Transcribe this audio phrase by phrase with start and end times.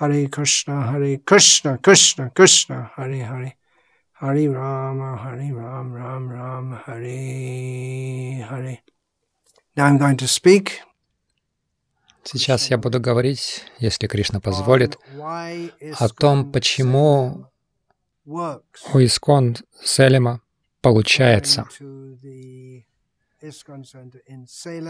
[0.00, 3.56] Hare Krishna, Hare Krishna, Krishna, Krishna, Hare Hare.
[4.20, 8.82] Hare Rama, Hare Ram, Ram Ram, Hare Hare.
[9.76, 10.82] Now I'm going to speak.
[12.22, 17.46] Сейчас я буду говорить, если Кришна позволит, о том, почему
[18.24, 20.42] у Искон Селема
[20.80, 21.66] получается.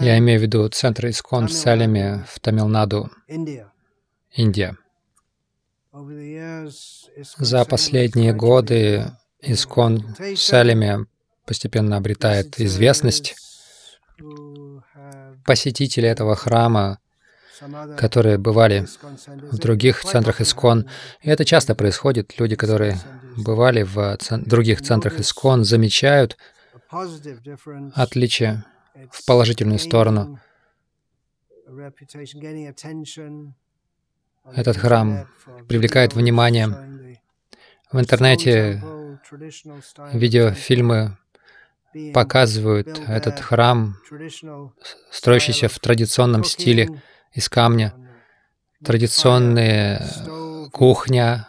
[0.01, 3.11] Я имею в виду центр Искон в Селеме в Тамилнаду,
[4.33, 4.77] Индия.
[7.39, 11.07] За последние годы Искон в Селеме
[11.47, 13.37] постепенно обретает известность.
[15.45, 16.99] Посетители этого храма
[17.97, 18.87] которые бывали
[19.51, 20.89] в других центрах Искон.
[21.23, 22.39] И это часто происходит.
[22.39, 22.99] Люди, которые
[23.37, 24.17] бывали в
[24.47, 26.37] других центрах Искон, замечают
[27.95, 28.65] отличие
[29.11, 30.41] в положительную сторону.
[34.53, 35.27] Этот храм
[35.69, 36.69] привлекает внимание.
[37.91, 38.83] В интернете
[40.13, 41.17] видеофильмы
[42.15, 43.97] показывают этот храм,
[45.11, 47.95] строящийся в традиционном стиле, из камня,
[48.85, 50.07] традиционная
[50.73, 51.49] кухня,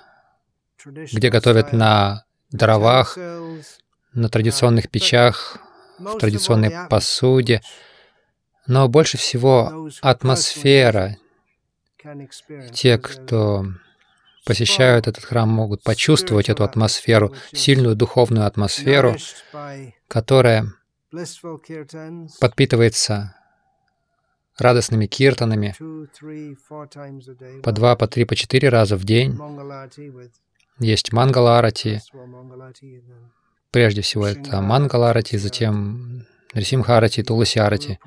[0.85, 3.17] где готовят на дровах,
[4.13, 5.57] на традиционных печах,
[5.99, 7.61] в традиционной посуде.
[8.67, 11.17] Но больше всего атмосфера.
[12.73, 13.65] Те, кто
[14.45, 19.15] посещают этот храм, могут почувствовать эту атмосферу, сильную духовную атмосферу,
[20.07, 20.65] которая
[22.39, 23.35] подпитывается
[24.57, 25.75] радостными киртанами
[27.61, 29.37] по два, по три, по четыре раза в день.
[30.79, 32.01] Есть мангаларати.
[33.71, 37.99] Прежде всего это мангаларати, затем Рисимхарати, Туласиарати,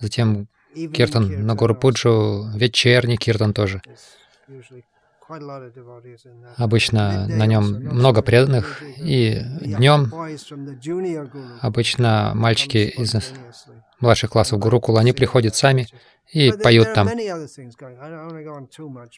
[0.00, 0.48] затем
[0.92, 3.82] киртан на Гору Пуджу, вечерний киртан тоже.
[6.56, 10.12] Обычно на нем много преданных, и днем
[11.60, 13.14] обычно мальчики из
[14.00, 15.86] младших классов Гурукула, они приходят сами
[16.32, 17.08] и поют там.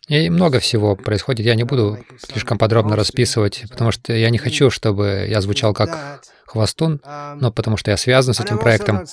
[0.08, 1.46] И много всего происходит.
[1.46, 6.20] Я не буду слишком подробно расписывать, потому что я не хочу, чтобы я звучал как
[6.46, 9.04] хвостун, но потому что я связан с этим проектом.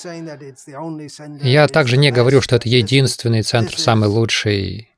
[1.42, 4.91] Я также не говорю, что это единственный центр, самый лучший,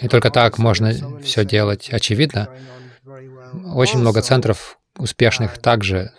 [0.00, 1.90] и только так можно все делать.
[1.90, 2.48] Очевидно,
[3.74, 6.12] очень много центров успешных также.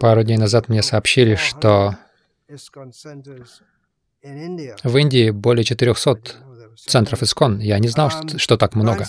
[0.00, 1.96] Пару дней назад мне сообщили, что
[4.82, 6.18] в Индии более 400
[6.76, 7.58] центров Искон.
[7.60, 9.06] Я не знал, что, что так много.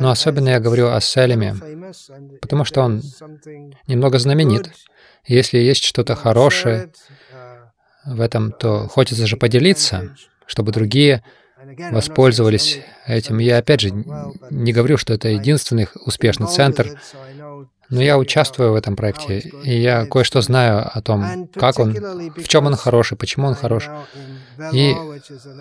[0.00, 1.54] Но особенно я говорю о Селеме,
[2.40, 3.02] потому что он
[3.86, 4.70] немного знаменит.
[5.26, 6.90] Если есть что-то хорошее,
[8.04, 10.14] в этом, то хочется же поделиться,
[10.46, 11.22] чтобы другие
[11.90, 13.38] воспользовались этим.
[13.38, 16.98] Я опять же не говорю, что это единственный успешный центр,
[17.90, 21.92] но я участвую в этом проекте, и я кое-что знаю о том, как он,
[22.36, 23.88] в чем он хороший, почему он хорош.
[24.72, 24.94] И,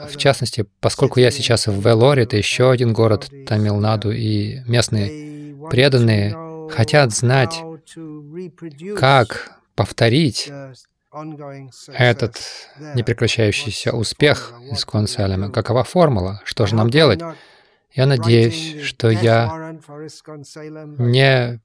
[0.07, 6.35] в частности, поскольку я сейчас в Велоре, это еще один город Тамилнаду, и местные преданные
[6.69, 7.61] хотят знать,
[8.95, 10.51] как повторить
[11.87, 12.39] этот
[12.95, 15.51] непрекращающийся успех из Салема.
[15.51, 16.41] Какова формула?
[16.45, 17.19] Что же нам делать?
[17.91, 19.77] Я надеюсь, что я
[20.97, 21.59] не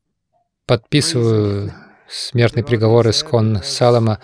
[0.66, 1.72] подписываю
[2.09, 3.22] смертный приговор из
[3.62, 4.21] Салема,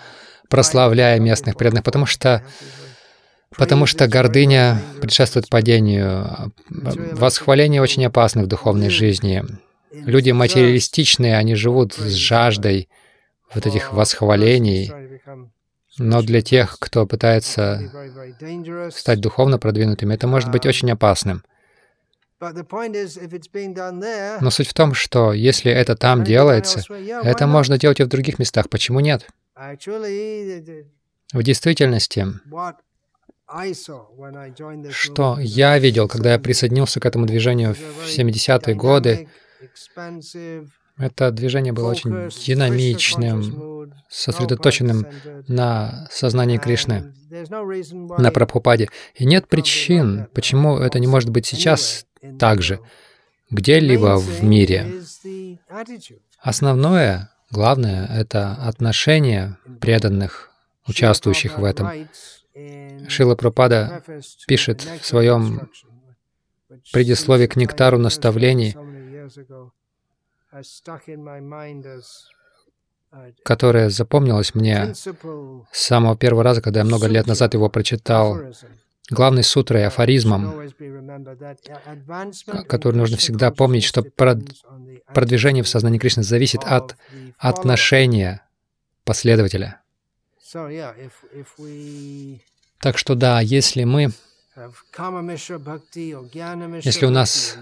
[0.49, 2.43] прославляя местных преданных, потому что
[3.57, 6.53] Потому что гордыня предшествует падению.
[6.69, 9.43] Восхваление очень опасно в духовной жизни.
[9.91, 12.87] Люди материалистичные, они живут с жаждой
[13.53, 14.91] вот этих восхвалений,
[15.97, 17.91] но для тех, кто пытается
[18.91, 21.43] стать духовно продвинутыми, это может быть очень опасным.
[24.41, 26.81] Но суть в том, что если это там делается,
[27.23, 28.67] это можно делать и в других местах.
[28.69, 29.27] Почему нет?
[31.33, 32.27] В действительности,
[34.89, 39.27] что я видел, когда я присоединился к этому движению в 70-е годы,
[41.01, 45.07] это движение было очень динамичным, сосредоточенным
[45.47, 47.13] на сознании Кришны,
[48.17, 48.89] на Прабхупаде.
[49.15, 52.05] И нет причин, почему это не может быть сейчас
[52.39, 52.79] так же,
[53.49, 55.01] где-либо в мире.
[56.39, 60.51] Основное, главное, это отношение преданных,
[60.87, 61.89] участвующих в этом.
[63.07, 64.03] Шила Пропада
[64.47, 65.69] пишет в своем
[66.91, 68.75] предисловии к нектару наставлений,
[73.43, 75.07] которое запомнилось мне с
[75.71, 78.39] самого первого раза, когда я много лет назад его прочитал,
[79.09, 80.71] главной сутрой, афоризмом,
[82.67, 86.95] который нужно всегда помнить, что продвижение в сознании Кришны зависит от
[87.37, 88.45] отношения
[89.03, 89.81] последователя.
[92.79, 94.11] Так что да, если мы
[96.83, 97.57] если у нас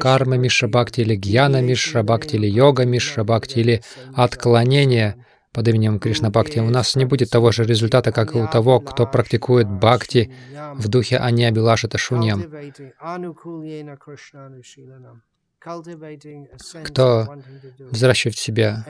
[0.00, 3.82] карма Мишра Бхакти или Гьяна Мишра Бхакти или Йога Мишра Бхакти или
[4.14, 8.46] отклонение под именем Кришна Бхакти, у нас не будет того же результата, как и у
[8.46, 10.34] того, кто практикует Бхакти
[10.74, 12.44] в духе Аниабилаша Ташуньям,
[16.84, 17.34] кто
[17.78, 18.84] взращивает в себе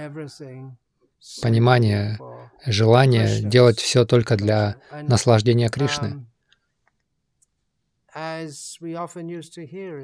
[1.43, 2.19] понимание,
[2.67, 6.27] желание делать все только для наслаждения Кришны.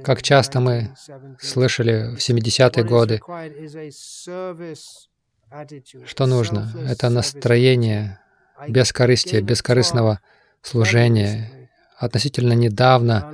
[0.04, 0.94] Как часто мы
[1.40, 3.20] слышали в 70-е годы,
[6.04, 6.70] что нужно?
[6.86, 8.20] Это настроение
[8.68, 10.20] бескорыстия, бескорыстного
[10.60, 11.70] служения.
[11.96, 13.32] Относительно недавно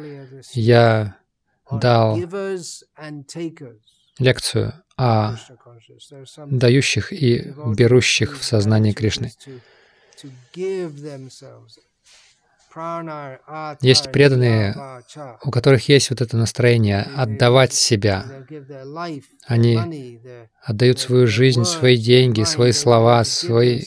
[0.52, 1.16] я
[1.70, 2.16] дал
[4.18, 5.36] лекцию о
[6.46, 9.32] дающих и берущих в сознании Кришны.
[13.80, 14.74] Есть преданные,
[15.42, 18.24] у которых есть вот это настроение отдавать себя.
[19.46, 20.20] Они
[20.62, 23.82] отдают свою жизнь, свои деньги, свои слова, свои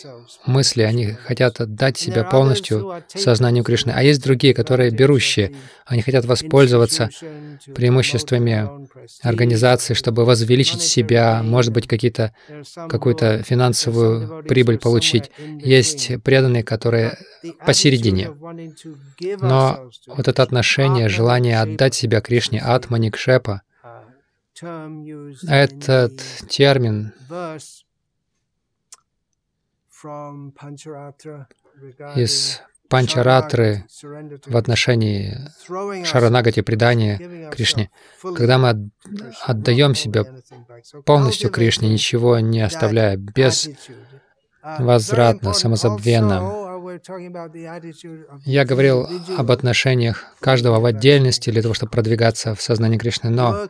[0.45, 0.81] мысли.
[0.81, 3.91] Они хотят отдать себя полностью сознанию Кришны.
[3.91, 5.55] А есть другие, которые берущие.
[5.85, 7.09] Они хотят воспользоваться
[7.75, 8.67] преимуществами
[9.21, 12.33] организации, чтобы возвеличить себя, может быть, какие-то,
[12.89, 15.31] какую-то финансовую прибыль получить.
[15.59, 17.17] Есть преданные, которые
[17.65, 18.31] посередине.
[19.39, 23.61] Но вот это отношение, желание отдать себя Кришне, Атмани Кшепа,
[25.47, 27.13] этот термин
[32.15, 33.85] из Панчаратры
[34.45, 35.37] в отношении
[36.03, 37.89] Шаранагати предания Кришне.
[38.21, 38.91] Когда мы
[39.45, 40.25] отдаем себя
[41.05, 43.69] полностью Кришне, ничего не оставляя, без
[44.61, 46.60] возвратно, самозабвенно,
[48.45, 49.07] я говорил
[49.37, 53.67] об отношениях каждого в отдельности для того, чтобы продвигаться в сознании Кришны, но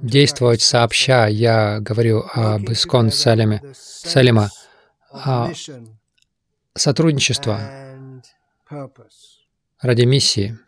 [0.00, 4.50] действовать сообща, я говорю об Искон Салиме, Салима,
[6.74, 7.60] сотрудничество
[9.80, 10.58] ради миссии.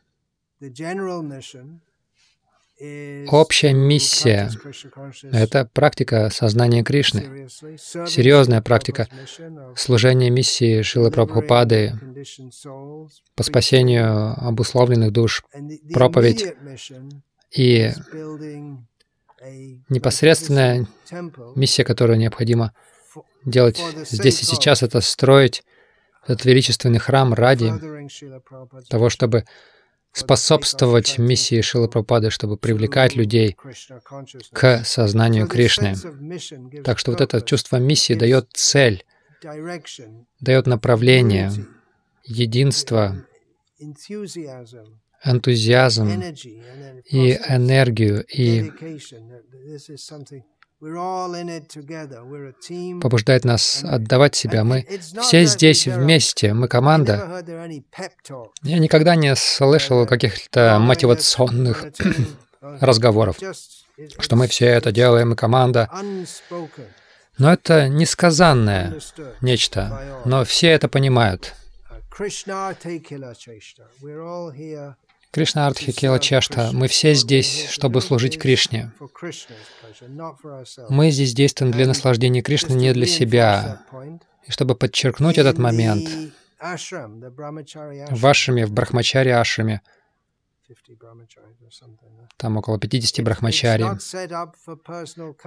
[2.79, 4.51] Общая миссия—
[5.33, 9.09] это практика сознания Кришны, серьезная практика
[9.75, 11.99] служения миссии Шилы Прабхупады
[13.35, 15.43] по спасению обусловленных душ,
[15.95, 16.55] проповедь
[17.51, 17.93] и
[19.89, 20.87] непосредственная
[21.55, 22.75] миссия, которую необходимо
[23.47, 25.63] делать здесь и сейчас, это строить
[26.25, 27.73] этот величественный храм ради
[28.91, 29.45] того, чтобы
[30.17, 33.55] способствовать миссии Шилы Прабхупады, чтобы привлекать людей
[34.51, 35.95] к сознанию Кришны.
[36.83, 39.05] Так что вот это чувство миссии дает цель,
[40.41, 41.53] дает направление,
[42.25, 43.27] единство,
[45.23, 46.09] энтузиазм
[47.05, 48.73] и энергию, и
[53.01, 54.63] побуждает нас отдавать себя.
[54.63, 54.87] Мы
[55.23, 57.43] все здесь вместе, мы команда.
[58.63, 61.87] Я никогда не слышал каких-то мотивационных
[62.61, 63.39] разговоров,
[64.19, 65.91] что мы все это делаем, и команда.
[67.39, 68.99] Но это несказанное
[69.41, 71.55] нечто, но все это понимают.
[75.37, 78.91] Кришна Артхи Кела Чашта, мы все здесь, чтобы служить Кришне.
[80.89, 83.83] Мы здесь действуем для наслаждения Кришны, не для себя.
[84.47, 86.09] И чтобы подчеркнуть этот момент,
[86.59, 89.83] в ашраме, в Брахмачаре ашраме,
[92.39, 93.85] там около 50 брахмачари.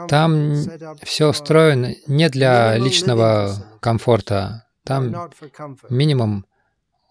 [0.07, 0.53] Там
[1.01, 4.67] все устроено не для личного комфорта.
[4.83, 5.31] Там
[5.89, 6.45] минимум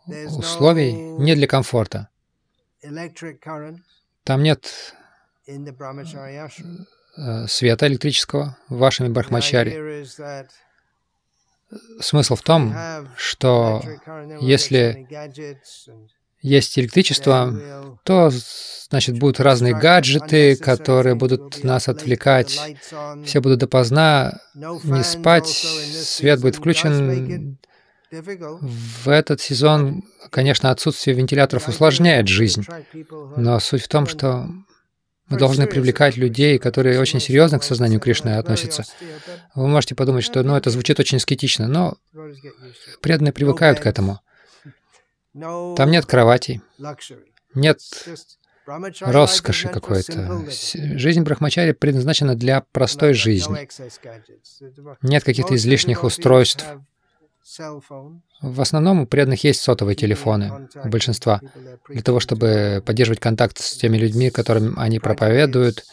[0.06, 2.08] условий не для комфорта.
[4.25, 4.94] Там нет
[7.16, 10.06] э, света электрического в вашем Брахмачаре.
[12.00, 12.75] Смысл в том,
[13.16, 13.82] что
[14.40, 15.06] если
[16.40, 18.30] есть электричество, то,
[18.88, 22.76] значит, будут разные гаджеты, которые будут нас отвлекать.
[23.25, 27.58] Все будут допоздна не спать, свет будет включен,
[28.11, 32.65] в этот сезон, конечно, отсутствие вентиляторов усложняет жизнь,
[33.37, 34.49] но суть в том, что
[35.29, 38.85] Мы должны привлекать людей, которые очень серьезно к сознанию Кришны относятся.
[39.55, 41.97] Вы можете подумать, что ну, это звучит очень скетично, но
[43.03, 44.21] преданные привыкают к этому.
[45.35, 46.62] Там нет кроватей,
[47.55, 47.81] нет
[49.00, 50.47] роскоши какой-то.
[50.97, 53.69] Жизнь Брахмачари предназначена для простой жизни.
[55.03, 56.65] Нет каких-то излишних устройств.
[58.40, 61.40] В основном у преданных есть сотовые телефоны, у большинства,
[61.88, 65.85] для того, чтобы поддерживать контакт с теми людьми, которым они проповедуют.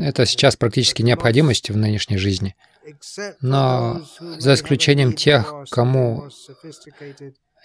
[0.00, 2.56] Это сейчас практически необходимость в нынешней жизни.
[3.40, 6.28] Но за исключением тех, кому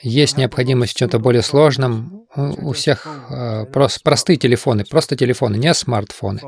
[0.01, 5.73] есть необходимость в чем-то более сложном, у, всех э, прос, простые телефоны, просто телефоны, не
[5.73, 6.41] смартфоны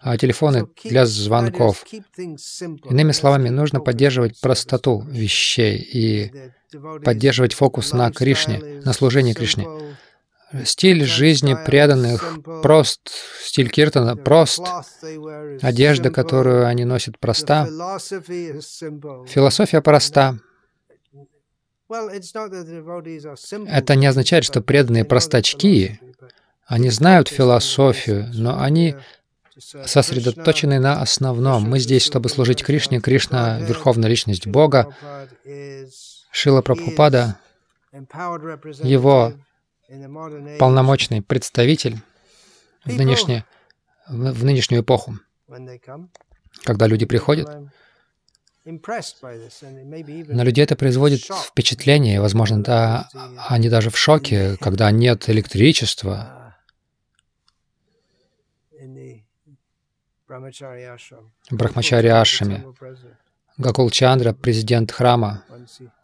[0.00, 1.84] а телефоны для звонков.
[2.18, 6.32] Иными словами, нужно поддерживать простоту вещей и
[7.04, 9.66] поддерживать фокус на Кришне, на служении Кришне.
[10.64, 13.10] Стиль жизни преданных прост,
[13.42, 14.62] стиль Киртана прост,
[15.62, 17.66] одежда, которую они носят, проста,
[19.26, 20.38] философия проста.
[23.66, 26.00] Это не означает, что преданные простачки,
[26.66, 28.96] они знают философию, но они
[29.58, 31.68] сосредоточены на основном.
[31.68, 33.00] Мы здесь, чтобы служить Кришне.
[33.00, 34.94] Кришна— Верховная Личность Бога.
[36.30, 37.38] Шила Прабхупада—
[38.82, 39.32] его
[40.58, 41.98] полномочный представитель
[42.84, 43.44] в, нынешнее,
[44.08, 45.18] в нынешнюю эпоху.
[46.64, 47.48] Когда люди приходят,
[48.64, 53.08] на людей это производит впечатление, и, возможно, да,
[53.48, 56.43] они даже в шоке, когда нет электричества,
[61.50, 62.64] Брахмачари Ашами.
[63.56, 65.44] Гакул Чандра, президент храма,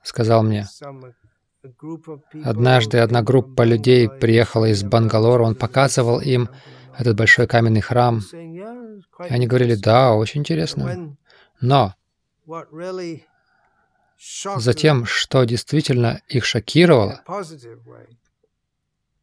[0.02, 0.66] сказал мне,
[2.44, 6.49] однажды одна группа людей приехала из Бангалора, он показывал им
[6.96, 8.20] этот большой каменный храм.
[8.32, 11.16] И они говорили, да, очень интересно.
[11.60, 11.94] Но
[14.56, 17.22] затем, что действительно их шокировало,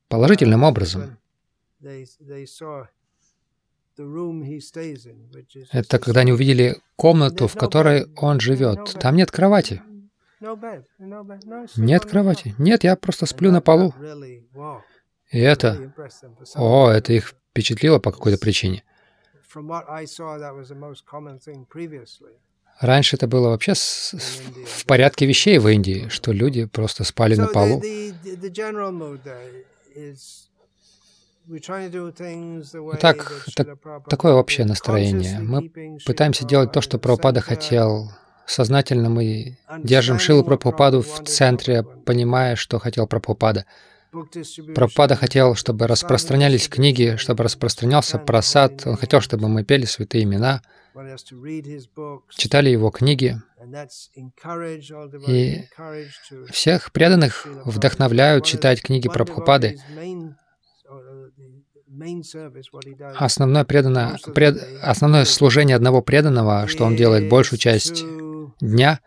[0.09, 1.17] положительным образом,
[5.71, 8.95] это когда они увидели комнату, в которой он живет.
[8.99, 9.81] Там нет кровати.
[11.77, 12.55] Нет кровати.
[12.57, 13.93] Нет, я просто сплю на полу.
[15.31, 15.93] И это...
[16.55, 18.83] О, это их впечатлило по какой-то причине.
[22.79, 27.35] Раньше это было вообще с, с, в порядке вещей в Индии, что люди просто спали
[27.35, 27.81] на полу.
[32.99, 33.67] Так, так,
[34.09, 35.39] такое общее настроение.
[35.39, 35.71] Мы
[36.05, 38.11] пытаемся делать то, что Прабхупада хотел.
[38.45, 43.65] Сознательно мы держим Шилу Прабхупаду в центре, понимая, что хотел Прабхупада.
[44.75, 48.85] Прабхупада хотел, чтобы распространялись книги, чтобы распространялся просад.
[48.85, 50.61] Он хотел, чтобы мы пели святые имена,
[52.29, 53.41] читали его книги.
[55.27, 55.63] И
[56.49, 59.77] всех преданных вдохновляют читать книги Прабхупады.
[63.15, 68.03] Основное, предано, пред, основное служение одного преданного, что он делает большую часть
[68.59, 68.99] дня,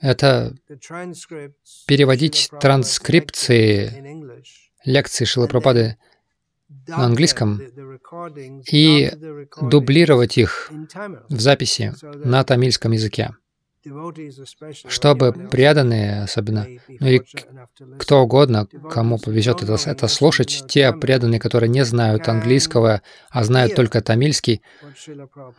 [0.00, 0.54] это
[1.86, 4.42] переводить транскрипции
[4.84, 5.96] лекций Шилапрапады
[6.88, 7.60] на английском
[8.70, 9.10] и
[9.60, 10.70] дублировать их
[11.28, 11.94] в записи
[12.24, 13.36] на тамильском языке
[14.88, 17.20] чтобы преданные, особенно, ну и
[17.98, 23.74] кто угодно, кому повезет это, это слушать, те преданные, которые не знают английского, а знают
[23.74, 24.62] только тамильский,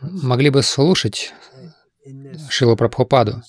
[0.00, 1.32] могли бы слушать
[2.48, 3.42] Шилу Прабхупаду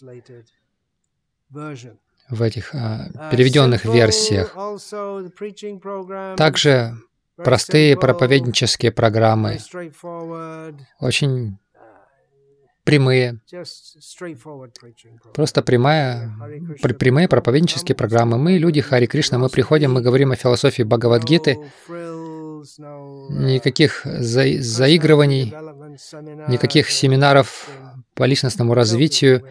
[2.29, 4.55] в этих а, переведенных версиях.
[6.37, 6.93] Также
[7.43, 9.57] простые проповеднические программы,
[10.99, 11.57] очень
[12.89, 13.39] прямые,
[15.33, 16.31] просто прямая,
[16.97, 18.37] прямые проповеднические программы.
[18.39, 21.59] Мы, люди Хари Кришна, мы приходим, мы говорим о философии Бхагавадгиты,
[23.29, 25.53] никаких за заигрываний,
[26.47, 27.69] никаких семинаров
[28.15, 29.43] по личностному развитию,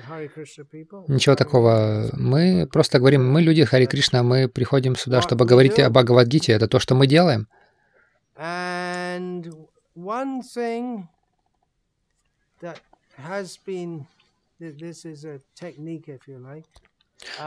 [1.06, 2.10] ничего такого.
[2.14, 6.66] Мы просто говорим, мы люди Хари Кришна, мы приходим сюда, чтобы говорить о Бхагавадгите, это
[6.66, 7.46] то, что мы делаем.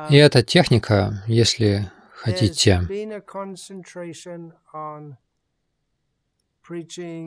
[0.10, 2.82] И эта техника, если хотите,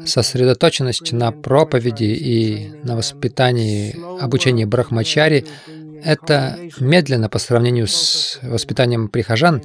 [0.06, 5.46] сосредоточенность на проповеди и на воспитании, обучении брахмачари—
[6.04, 9.62] это медленно по сравнению с воспитанием прихожан,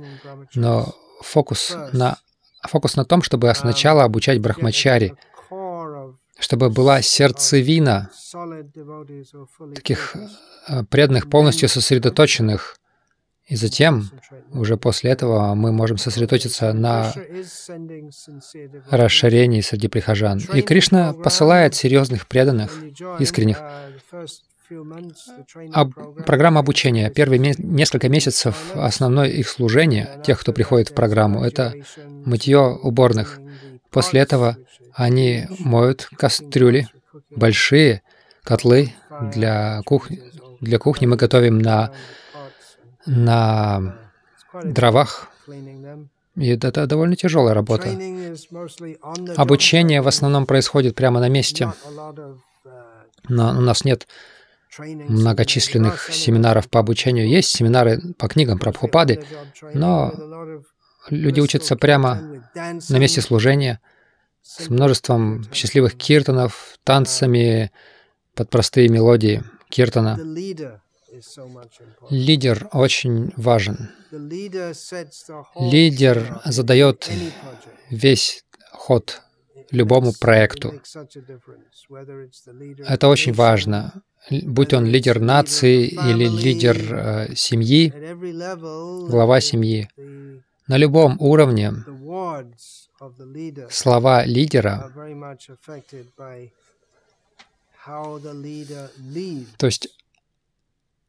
[0.55, 2.17] но фокус на
[2.67, 5.15] фокус на том, чтобы сначала обучать брахмачари,
[6.39, 8.09] чтобы была сердцевина
[9.75, 10.15] таких
[10.67, 12.77] э, преданных, полностью сосредоточенных.
[13.47, 14.11] И затем,
[14.51, 17.11] уже после этого, мы можем сосредоточиться на
[18.91, 20.39] расширении среди прихожан.
[20.53, 22.71] И Кришна посылает серьезных преданных,
[23.19, 23.59] искренних.
[25.73, 25.93] Об,
[26.27, 27.09] программа обучения.
[27.09, 33.39] Первые несколько месяцев основное их служение, тех, кто приходит в программу, это мытье уборных.
[33.91, 34.57] После этого
[34.93, 36.87] они моют кастрюли,
[37.29, 38.01] большие
[38.43, 38.93] котлы
[39.33, 40.21] для кухни.
[40.61, 41.91] Для кухни мы готовим на,
[43.05, 43.95] на
[44.63, 45.29] дровах.
[46.35, 47.89] И это довольно тяжелая работа.
[49.35, 51.71] Обучение в основном происходит прямо на месте.
[53.27, 54.07] Но у нас нет
[54.77, 57.27] многочисленных семинаров по обучению.
[57.27, 59.23] Есть семинары по книгам про Прабхупады,
[59.73, 60.13] но
[61.09, 63.79] люди учатся прямо на месте служения
[64.41, 67.71] с множеством счастливых киртанов, танцами
[68.35, 70.19] под простые мелодии киртана.
[72.09, 73.89] Лидер очень важен.
[75.59, 77.09] Лидер задает
[77.89, 79.21] весь ход
[79.71, 80.81] любому проекту.
[82.87, 84.01] Это очень важно.
[84.29, 87.93] Будь он лидер нации или лидер э, семьи,
[89.09, 89.89] глава семьи,
[90.69, 91.73] на любом уровне
[93.69, 94.91] слова лидера,
[99.57, 99.89] то есть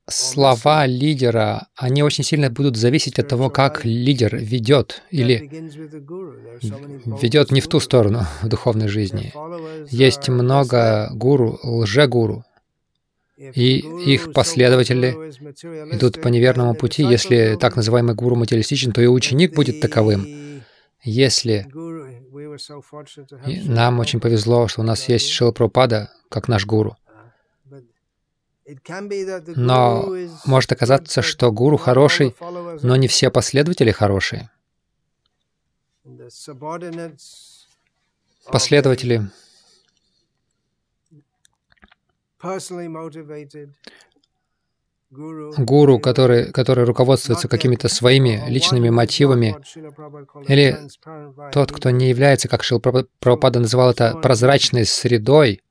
[0.09, 5.49] слова лидера, они очень сильно будут зависеть от того, как лидер ведет или
[7.23, 9.33] ведет не в ту сторону в духовной жизни.
[9.90, 12.45] Есть много гуру, лже-гуру,
[13.41, 15.13] и их последователи
[15.95, 17.03] идут по неверному пути.
[17.03, 20.63] Если так называемый гуру материалистичен, то и ученик будет таковым.
[21.03, 21.67] Если
[23.65, 26.99] нам очень повезло, что у нас есть Шила Прабхупада, как наш гуру.
[29.57, 32.37] Но может оказаться, что гуру хороший,
[32.83, 34.51] но не все последователи хорошие.
[38.47, 39.31] Последователи
[45.11, 49.57] гуру, который, который руководствуется какими-то своими личными мотивами,
[50.47, 50.79] или
[51.53, 55.63] тот, кто не является, как Шил Прабхупада называл это, прозрачной средой,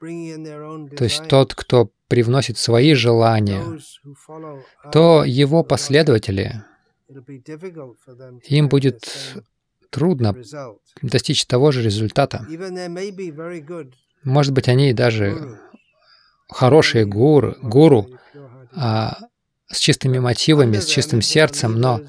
[0.00, 3.62] то есть тот, кто привносит свои желания,
[4.90, 6.64] то его последователи,
[8.44, 9.36] им будет
[9.90, 10.34] трудно
[11.02, 12.46] достичь того же результата.
[14.24, 15.58] Может быть, они даже
[16.48, 18.08] хорошие гуру, гуру
[18.74, 19.18] а,
[19.70, 22.00] с чистыми мотивами, с чистым сердцем, но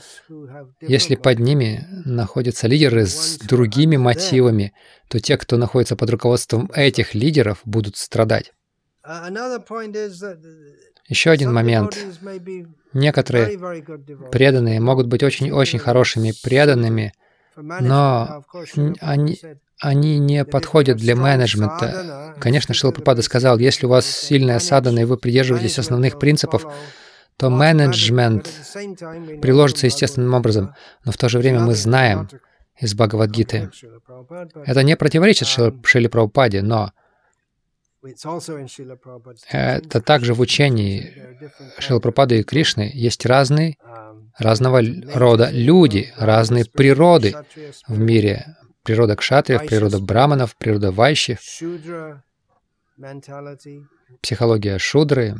[0.81, 4.73] если под ними находятся лидеры с другими мотивами,
[5.09, 8.53] то те, кто находится под руководством этих лидеров, будут страдать.
[11.07, 11.97] Еще один момент.
[12.93, 13.57] Некоторые
[14.31, 17.13] преданные могут быть очень-очень хорошими преданными,
[17.61, 18.43] но
[19.01, 19.39] они,
[19.79, 22.35] они не подходят для менеджмента.
[22.39, 26.65] Конечно, Шилпрапада сказал, если у вас сильная садана, и вы придерживаетесь основных принципов,
[27.37, 28.49] то менеджмент
[29.41, 30.73] приложится естественным образом.
[31.05, 32.27] Но в то же время мы знаем
[32.77, 33.71] из Бхагавадгиты.
[34.65, 36.91] Это не противоречит Шиле Прабхупаде, но
[39.49, 41.13] это также в учении
[41.79, 43.77] Шилы Прабхупады и Кришны есть разные,
[44.39, 44.81] разного
[45.13, 47.35] рода люди, разные природы
[47.87, 51.39] в мире природа кшатриев, природа браманов, природа вайщев,
[54.21, 55.35] психология шудры.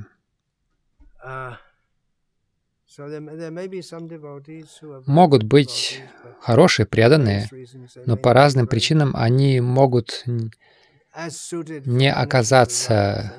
[5.06, 6.02] Могут быть
[6.42, 7.50] хорошие, преданные,
[8.06, 10.24] но по разным причинам они могут
[11.86, 13.34] не оказаться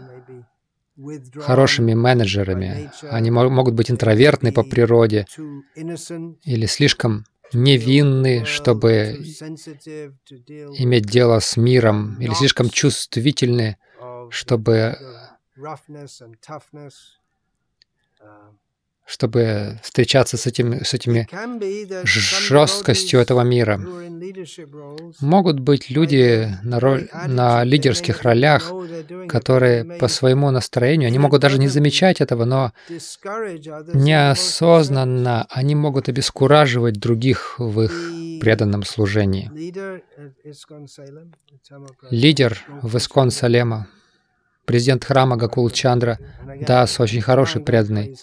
[1.36, 2.90] хорошими менеджерами.
[3.10, 5.26] Они могут быть интровертны по природе
[5.74, 9.18] или слишком невинны, чтобы
[10.78, 13.76] иметь дело с миром, или слишком чувствительны,
[14.30, 14.96] чтобы
[19.10, 21.28] чтобы встречаться с, этим, с этими
[22.04, 23.80] жесткостью этого мира.
[25.20, 28.72] Могут быть люди на, роль, на лидерских ролях,
[29.28, 32.72] которые по своему настроению, они могут даже не замечать этого, но
[33.94, 37.92] неосознанно они могут обескураживать других в их
[38.40, 39.50] преданном служении.
[42.10, 43.88] Лидер в Искон Салема
[44.70, 46.20] президент храма Гакул Чандра
[46.60, 48.16] Дас, очень хороший, преданный.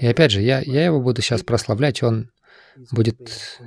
[0.00, 2.28] И опять же, я, я его буду сейчас прославлять, он
[2.90, 3.60] будет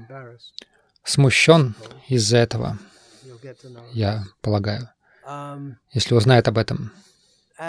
[1.06, 1.76] смущен
[2.10, 2.78] из-за этого,
[3.94, 4.90] я полагаю,
[5.94, 6.92] если узнает об этом.
[7.58, 7.64] У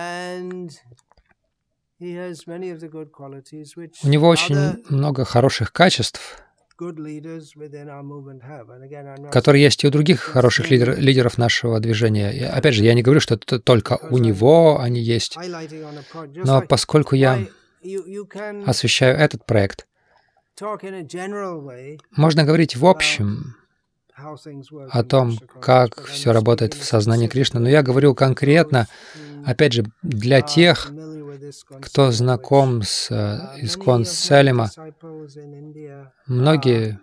[4.09, 6.43] него очень много хороших качеств,
[9.31, 12.31] которые есть и у других хороших лидер, лидеров нашего движения.
[12.33, 15.39] И, опять же, я не говорю, что это только у него они есть,
[16.35, 17.47] но поскольку я
[18.67, 19.87] освещаю этот проект,
[22.17, 23.57] можно говорить в общем,
[24.91, 28.89] о том, как все работает в сознании Кришны, но я говорю конкретно,
[29.45, 30.91] опять же, для тех,
[31.81, 34.71] кто знаком с э, Искон Селима,
[36.27, 36.99] многие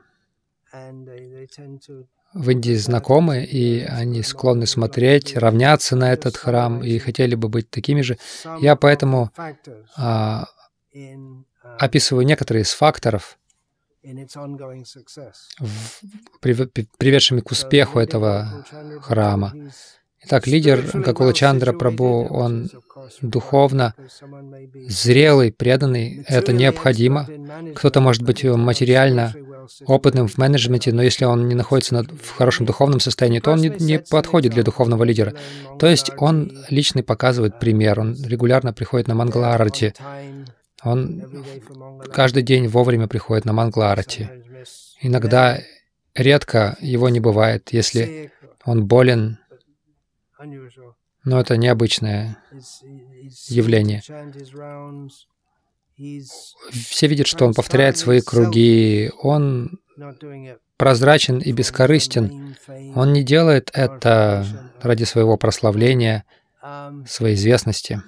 [2.34, 7.70] в Индии знакомы, и они склонны смотреть, равняться на этот храм и хотели бы быть
[7.70, 8.18] такими же.
[8.60, 9.32] Я поэтому
[9.96, 10.48] а,
[11.78, 13.38] описываю некоторые из факторов,
[16.42, 18.66] приведшими к успеху этого
[19.02, 19.54] храма.
[20.26, 22.70] Итак, лидер Гакула Чандра Прабу, он
[23.22, 23.94] духовно
[24.88, 26.24] зрелый, преданный.
[26.28, 27.28] Это необходимо.
[27.76, 29.34] Кто-то может быть материально
[29.86, 34.00] опытным в менеджменте, но если он не находится в хорошем духовном состоянии, то он не,
[34.00, 35.34] подходит для духовного лидера.
[35.80, 38.00] То есть он лично показывает пример.
[38.00, 39.94] Он регулярно приходит на Мангаларати.
[40.84, 41.24] Он
[42.12, 44.30] каждый день вовремя приходит на Мангаларати.
[45.02, 45.60] Иногда,
[46.16, 48.32] редко его не бывает, если
[48.66, 49.40] он болен,
[51.24, 52.38] но это необычное
[53.48, 54.02] явление.
[56.72, 59.80] Все видят, что он повторяет свои круги, он
[60.78, 62.56] прозрачен и бескорыстен.
[62.96, 66.26] Он не делает это ради своего прославления,
[67.06, 68.02] своей известности.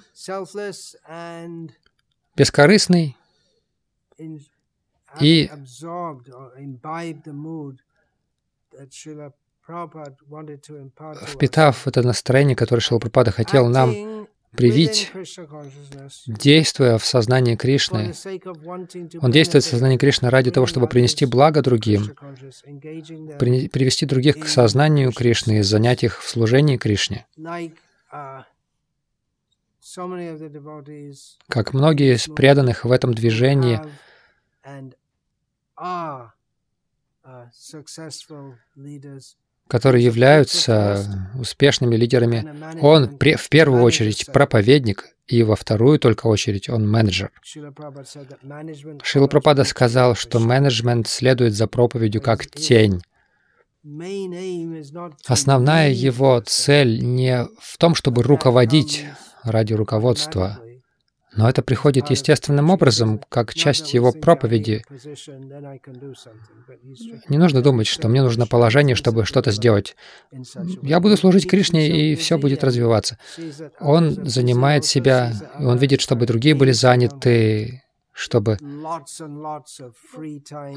[2.36, 3.16] Бескорыстный
[5.20, 5.50] и
[11.26, 15.12] впитав это настроение, которое Шилапрапада хотел нам привить,
[16.26, 18.12] действуя в сознании Кришны.
[19.20, 22.14] Он действует в сознании Кришны ради того, чтобы принести благо другим,
[23.38, 27.26] привести других к сознанию Кришны и занять их в служении Кришне.
[31.48, 33.80] Как многие из преданных в этом движении
[39.68, 42.46] которые являются успешными лидерами.
[42.80, 47.30] Он в первую очередь проповедник, и во вторую только очередь он менеджер.
[49.02, 53.02] Шила Прабхада сказал, что менеджмент следует за проповедью как тень.
[55.26, 59.04] Основная его цель не в том, чтобы руководить
[59.44, 60.60] ради руководства,
[61.36, 64.84] но это приходит естественным образом, как часть его проповеди.
[67.28, 69.96] Не нужно думать, что мне нужно положение, чтобы что-то сделать.
[70.82, 73.18] Я буду служить Кришне, и все будет развиваться.
[73.80, 77.82] Он занимает себя, и он видит, чтобы другие были заняты,
[78.16, 78.56] чтобы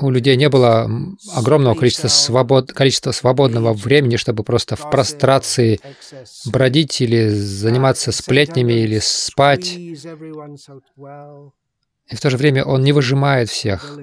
[0.01, 0.91] у людей не было
[1.33, 5.79] огромного количества, свобод, количества свободного времени, чтобы просто в прострации
[6.45, 9.71] бродить или заниматься сплетнями или спать.
[9.71, 9.95] И
[12.15, 13.97] в то же время он не выжимает всех.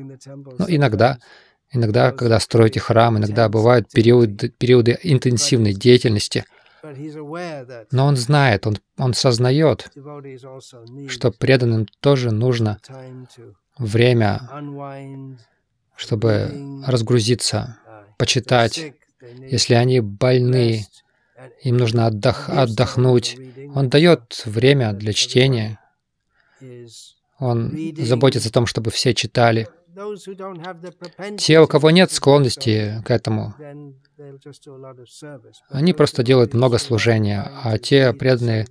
[0.58, 1.18] Но иногда,
[1.70, 6.46] иногда, когда строите храм, иногда бывают периоды, периоды интенсивной деятельности—
[7.90, 9.90] но он знает, он, он сознает,
[11.08, 12.78] что преданным тоже нужно
[13.78, 14.40] время,
[15.96, 17.78] чтобы разгрузиться,
[18.18, 18.94] почитать.
[19.40, 20.86] Если они больны,
[21.62, 23.36] им нужно отдох, отдохнуть.
[23.74, 25.78] Он дает время для чтения.
[27.38, 29.68] Он заботится о том, чтобы все читали.
[31.38, 33.54] Те, у кого нет склонности к этому,
[35.70, 38.66] они просто делают много служения, а те преданные,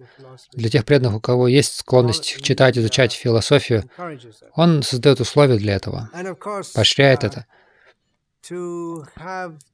[0.54, 3.90] для тех преданных, у кого есть склонность читать, изучать философию,
[4.54, 6.10] он создает условия для этого,
[6.74, 7.46] поощряет uh, это.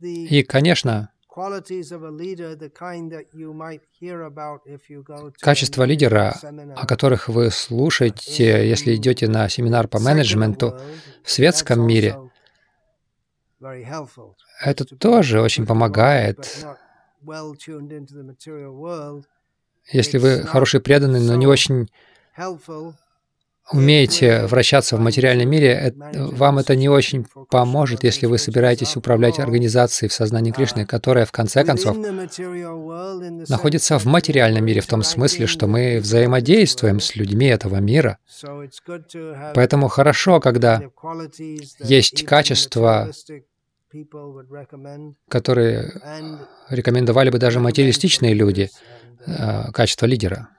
[0.02, 1.10] И, конечно,
[5.40, 6.36] Качество лидера,
[6.76, 10.78] о которых вы слушаете, если идете на семинар по менеджменту
[11.24, 12.18] в светском мире,
[14.62, 16.66] это тоже очень помогает.
[19.92, 21.90] Если вы хороший преданный, но не очень
[23.72, 30.10] умеете вращаться в материальном мире, вам это не очень поможет, если вы собираетесь управлять организацией
[30.10, 31.98] в сознании Кришны, которая, в конце концов,
[33.50, 38.18] находится в материальном мире, в том смысле, что мы взаимодействуем с людьми этого мира.
[39.54, 40.82] Поэтому хорошо, когда
[41.80, 43.10] есть качество
[45.28, 45.92] которые
[46.70, 48.70] рекомендовали бы даже материалистичные люди
[49.26, 50.50] э, качество лидера.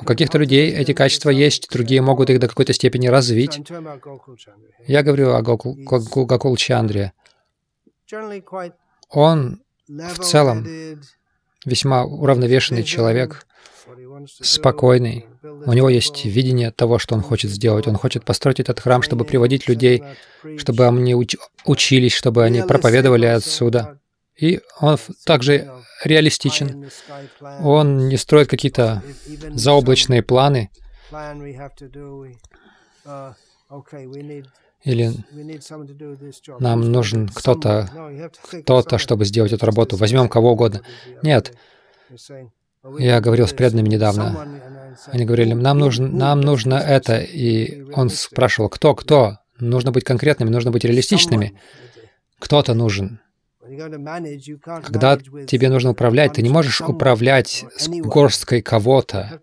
[0.00, 3.60] У каких-то людей эти качества есть, другие могут их до какой-то степени развить.
[4.86, 7.12] Я говорю о Гокул Чандре.
[9.08, 10.66] Он в целом
[11.64, 13.46] весьма уравновешенный человек,
[14.26, 15.26] спокойный.
[15.42, 17.88] У него есть видение того, что он хочет сделать.
[17.88, 20.04] Он хочет построить этот храм, чтобы приводить людей,
[20.56, 21.16] чтобы они
[21.64, 23.98] учились, чтобы они проповедовали отсюда.
[24.36, 25.70] И он также
[26.04, 26.88] реалистичен.
[27.62, 29.02] Он не строит какие-то
[29.54, 30.70] заоблачные планы
[34.84, 35.12] или
[36.58, 38.30] нам нужен кто-то,
[38.62, 39.96] кто-то, чтобы сделать эту работу.
[39.96, 40.82] Возьмем кого угодно.
[41.22, 41.56] Нет.
[42.98, 44.96] Я говорил с преданными недавно.
[45.06, 47.18] Они говорили, нам нужно, нам нужно это.
[47.18, 49.38] И он спрашивал, кто, кто?
[49.58, 51.58] Нужно быть конкретными, нужно быть реалистичными.
[52.40, 53.20] Кто-то нужен.
[54.84, 59.40] Когда тебе нужно управлять, ты не можешь управлять с горсткой кого-то,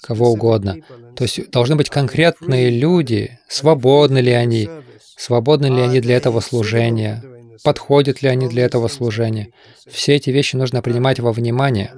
[0.00, 0.76] кого угодно.
[1.16, 4.68] То есть должны быть конкретные люди, свободны ли они,
[5.16, 7.22] свободны ли они для этого служения,
[7.62, 9.52] подходят ли они для этого служения.
[9.88, 11.92] Все эти вещи нужно принимать во внимание.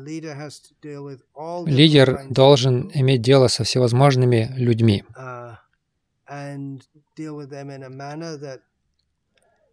[1.66, 5.04] Лидер должен иметь дело со всевозможными людьми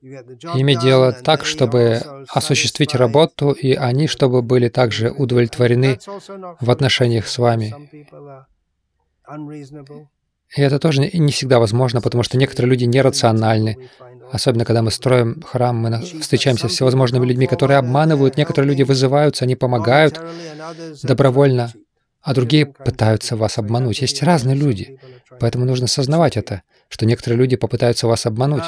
[0.02, 6.00] иметь дело так, чтобы осуществить работу, и они, чтобы были также удовлетворены
[6.60, 7.74] в отношениях с вами.
[10.58, 13.90] И это тоже не всегда возможно, потому что некоторые люди нерациональны.
[14.32, 18.38] Особенно, когда мы строим храм, мы встречаемся с всевозможными людьми, которые обманывают.
[18.38, 20.20] Некоторые люди вызываются, они помогают
[21.04, 21.72] добровольно,
[22.22, 24.02] а другие пытаются вас обмануть.
[24.02, 25.00] Есть разные люди.
[25.40, 28.64] Поэтому нужно осознавать это, что некоторые люди попытаются вас обмануть.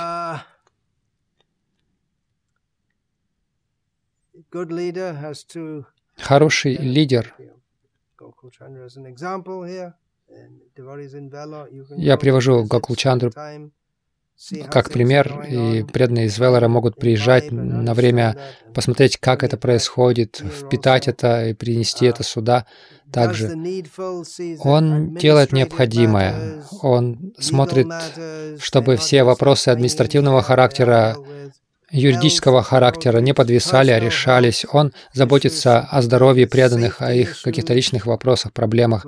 [6.16, 7.36] Хороший лидер.
[11.98, 13.32] Я привожу Гокулчандру
[14.70, 18.38] как пример, и преданные из Веллера могут приезжать на время,
[18.74, 22.66] посмотреть, как это происходит, впитать это и принести это сюда
[23.12, 23.54] также.
[24.60, 26.64] Он делает необходимое.
[26.82, 27.88] Он смотрит,
[28.60, 31.16] чтобы все вопросы административного характера
[31.94, 34.66] юридического характера не подвисали, а решались.
[34.72, 39.06] Он заботится о здоровье преданных, о их каких-то личных вопросах, проблемах,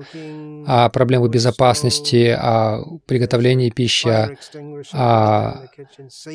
[0.67, 4.37] о проблемах безопасности, о приготовлении пищи.
[4.93, 5.63] А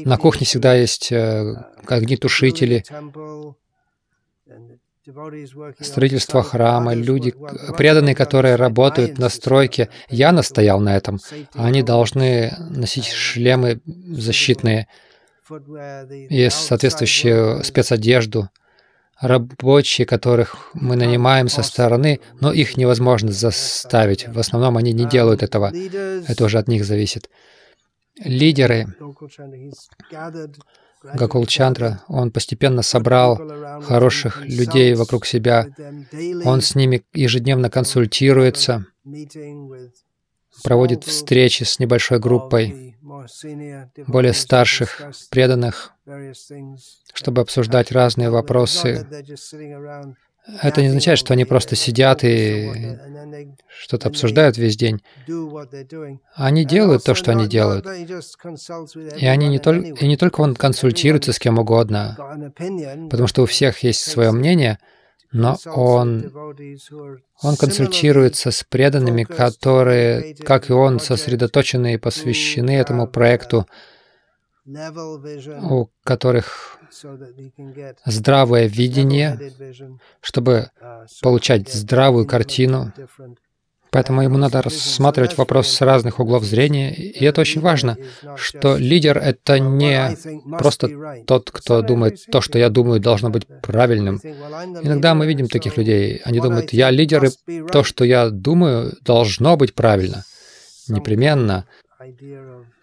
[0.04, 1.54] на кухне всегда есть э,
[1.86, 2.84] огнетушители,
[5.80, 7.32] строительство храма, люди,
[7.76, 9.88] преданные, которые работают на стройке.
[10.08, 11.20] Я настоял на этом.
[11.54, 14.88] Они должны носить шлемы защитные
[16.28, 18.48] и соответствующую спецодежду,
[19.20, 24.28] рабочие, которых мы нанимаем со стороны, но их невозможно заставить.
[24.28, 25.72] В основном они не делают этого.
[26.26, 27.28] Это уже от них зависит.
[28.18, 28.86] Лидеры
[31.02, 33.40] Гакул Чандра, он постепенно собрал
[33.82, 35.66] хороших людей вокруг себя.
[36.44, 38.84] Он с ними ежедневно консультируется,
[40.62, 42.96] проводит встречи с небольшой группой
[44.06, 45.92] более старших, преданных,
[47.12, 49.06] чтобы обсуждать разные вопросы.
[50.62, 52.96] Это не означает, что они просто сидят и
[53.68, 55.02] что-то обсуждают весь день.
[56.34, 57.86] Они делают то, что они делают.
[57.86, 62.16] И они не, только, и не только он консультируется с кем угодно,
[63.10, 64.78] потому что у всех есть свое мнение—
[65.32, 66.32] но он,
[67.42, 73.66] он консультируется с преданными, которые, как и он, сосредоточены и посвящены этому проекту,
[74.66, 76.78] у которых
[78.04, 79.38] здравое видение,
[80.20, 80.70] чтобы
[81.22, 82.92] получать здравую картину
[83.90, 86.94] Поэтому ему надо рассматривать вопрос с разных углов зрения.
[86.94, 87.96] И это очень важно,
[88.36, 90.16] что лидер— это не
[90.58, 94.20] просто тот, кто думает, то, что я думаю, должно быть правильным.
[94.82, 96.20] Иногда мы видим таких людей.
[96.24, 100.24] Они думают, я лидер, и то, что я думаю, должно быть правильно.
[100.88, 101.66] Непременно.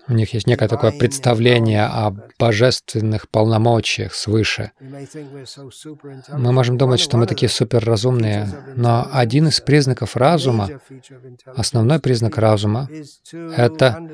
[0.10, 4.72] У них есть некое такое представление о божественных полномочиях свыше.
[6.30, 10.70] Мы можем думать, что мы такие суперразумные, но один из признаков разума,
[11.46, 12.90] основной признак разума—
[13.32, 14.10] это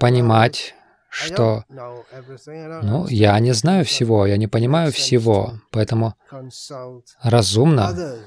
[0.00, 0.74] понимать,
[1.08, 6.14] что ну, я не знаю всего, я не понимаю всего, поэтому
[7.22, 8.18] разумно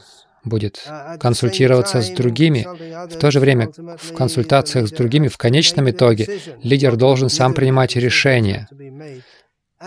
[0.49, 0.83] будет
[1.19, 2.67] консультироваться с другими.
[3.07, 7.95] В то же время в консультациях с другими в конечном итоге лидер должен сам принимать
[7.95, 8.67] решение.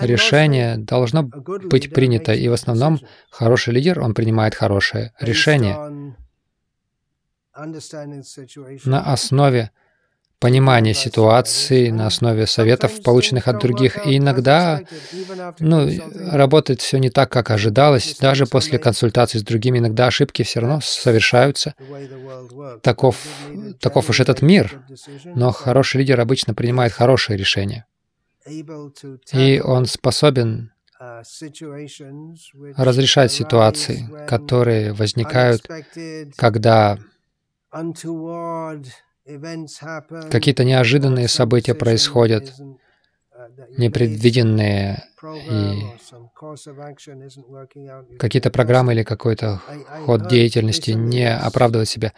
[0.01, 2.99] Решение должно быть принято, и в основном
[3.31, 6.15] хороший лидер, он принимает хорошее решение
[8.85, 9.71] на основе
[10.43, 14.05] понимания ситуации, на основе советов, полученных от других.
[14.05, 14.81] И иногда
[15.61, 15.89] ну,
[16.33, 18.17] работает все не так, как ожидалось.
[18.21, 21.77] Даже после консультаций с другими иногда ошибки все равно совершаются.
[22.83, 23.25] Таков,
[23.79, 24.83] таков уж этот мир.
[25.25, 27.87] Но хороший лидер обычно принимает хорошие решения.
[29.33, 30.73] И он способен
[32.77, 35.63] разрешать ситуации, которые возникают,
[36.37, 36.99] когда
[40.31, 42.53] какие-то неожиданные события происходят,
[43.79, 45.05] непредвиденные,
[45.51, 45.83] и
[48.19, 49.61] какие-то программы или какой-то
[50.05, 52.13] ход деятельности не оправдывает себя.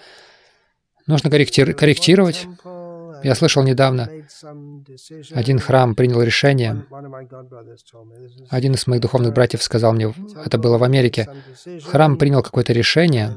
[1.07, 2.47] Нужно корректировать
[3.25, 4.09] я слышал недавно,
[5.33, 6.85] один храм принял решение,
[8.51, 11.29] один из моих духовных братьев сказал мне, это было в Америке,
[11.85, 13.37] храм принял какое-то решение,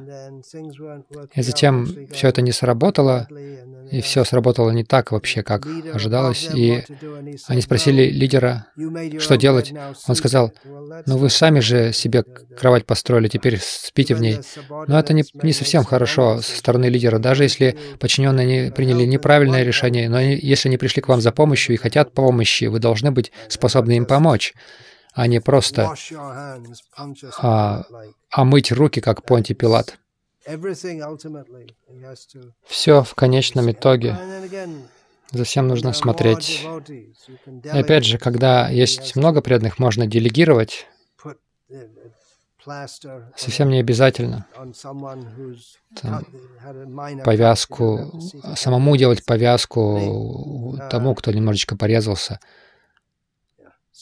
[1.33, 3.27] и затем все это не сработало,
[3.91, 6.49] и все сработало не так вообще, как ожидалось.
[6.53, 6.83] И
[7.47, 8.67] они спросили лидера,
[9.19, 9.73] что делать.
[10.07, 10.53] Он сказал,
[11.05, 12.23] ну вы сами же себе
[12.57, 14.39] кровать построили, теперь спите в ней.
[14.87, 17.19] Но это не, не совсем хорошо со стороны лидера.
[17.19, 21.31] Даже если подчиненные не приняли неправильное решение, но они, если они пришли к вам за
[21.31, 24.53] помощью и хотят помощи, вы должны быть способны им помочь
[25.17, 25.95] а не просто
[27.39, 27.83] а,
[28.29, 29.97] а мыть руки, как Понти Пилат.
[32.67, 34.15] Все в конечном итоге.
[35.31, 36.67] За всем нужно смотреть.
[37.63, 40.85] И опять же, когда есть много преданных, можно делегировать.
[43.35, 44.45] Совсем не обязательно.
[46.01, 46.25] там,
[47.23, 48.19] повязку,
[48.55, 52.39] самому делать повязку тому, кто немножечко порезался.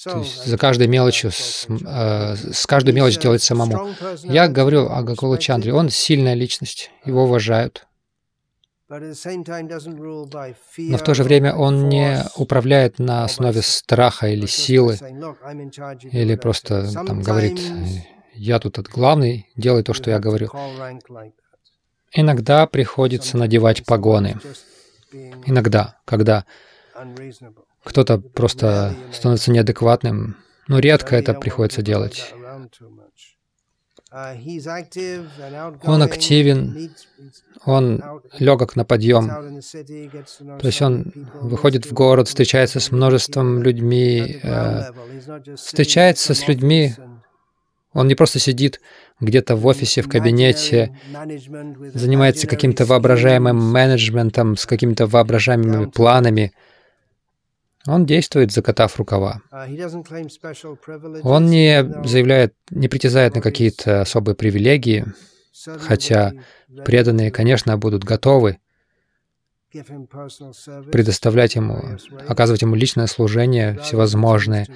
[0.04, 3.90] То есть за каждой мелочью, с, э, с каждой мелочь делать самому.
[4.24, 5.74] Я говорю о Гакулу Чандре.
[5.74, 7.88] Он сильная личность, его уважают.
[8.88, 9.00] Но
[10.98, 15.00] в то же время он не управляет на основе страха или силы,
[16.12, 17.60] или просто там говорит,
[18.36, 20.50] я тут главный, делай то, что я говорю.
[22.12, 24.40] Иногда приходится надевать погоны.
[25.46, 26.46] Иногда, когда
[27.84, 30.38] кто-то просто становится неадекватным.
[30.68, 32.34] Но редко это приходится делать.
[35.84, 36.92] Он активен,
[37.66, 38.02] он
[38.40, 39.28] легок на подъем.
[39.28, 44.92] То есть он выходит в город, встречается с множеством людьми, э,
[45.56, 46.96] встречается с людьми.
[47.96, 48.82] Он не просто сидит
[49.22, 50.96] где-то в офисе, в кабинете,
[51.94, 56.52] занимается каким-то воображаемым менеджментом, с какими-то воображаемыми планами.
[57.88, 59.42] Он действует, закатав рукава.
[61.24, 65.06] Он не заявляет, не притязает на какие-то особые привилегии,
[65.80, 66.34] хотя
[66.84, 68.58] преданные, конечно, будут готовы
[70.92, 71.82] предоставлять ему,
[72.28, 74.68] оказывать ему личное служение, всевозможное.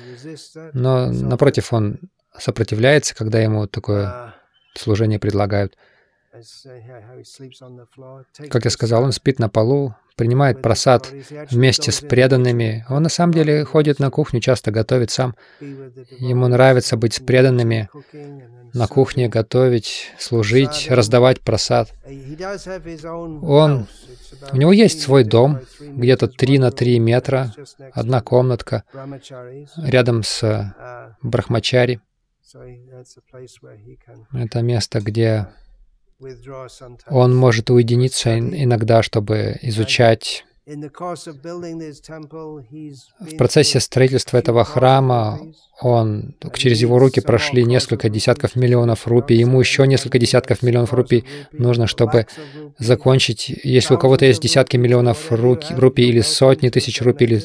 [0.73, 1.99] Но, напротив, он
[2.37, 4.35] сопротивляется, когда ему такое
[4.75, 5.75] служение предлагают.
[8.49, 11.11] Как я сказал, он спит на полу, принимает просад
[11.49, 12.85] вместе с преданными.
[12.89, 15.35] Он на самом деле ходит на кухню, часто готовит сам.
[15.59, 17.89] Ему нравится быть с преданными,
[18.73, 21.91] на кухне готовить, служить, раздавать просад.
[23.41, 23.87] Он,
[24.51, 27.53] у него есть свой дом, где-то 3 на 3 метра,
[27.91, 28.83] одна комнатка,
[29.77, 30.75] рядом с
[31.23, 32.01] Брахмачари.
[34.33, 35.47] Это место, где
[37.07, 40.45] он может уединиться иногда, чтобы изучать.
[43.19, 45.39] В процессе строительства этого храма
[45.81, 49.37] он, через его руки прошли несколько десятков миллионов рупий.
[49.37, 52.27] Ему еще несколько десятков миллионов рупий нужно, чтобы
[52.77, 53.49] закончить.
[53.63, 57.43] Если у кого-то есть десятки миллионов рупий или сотни тысяч рупий или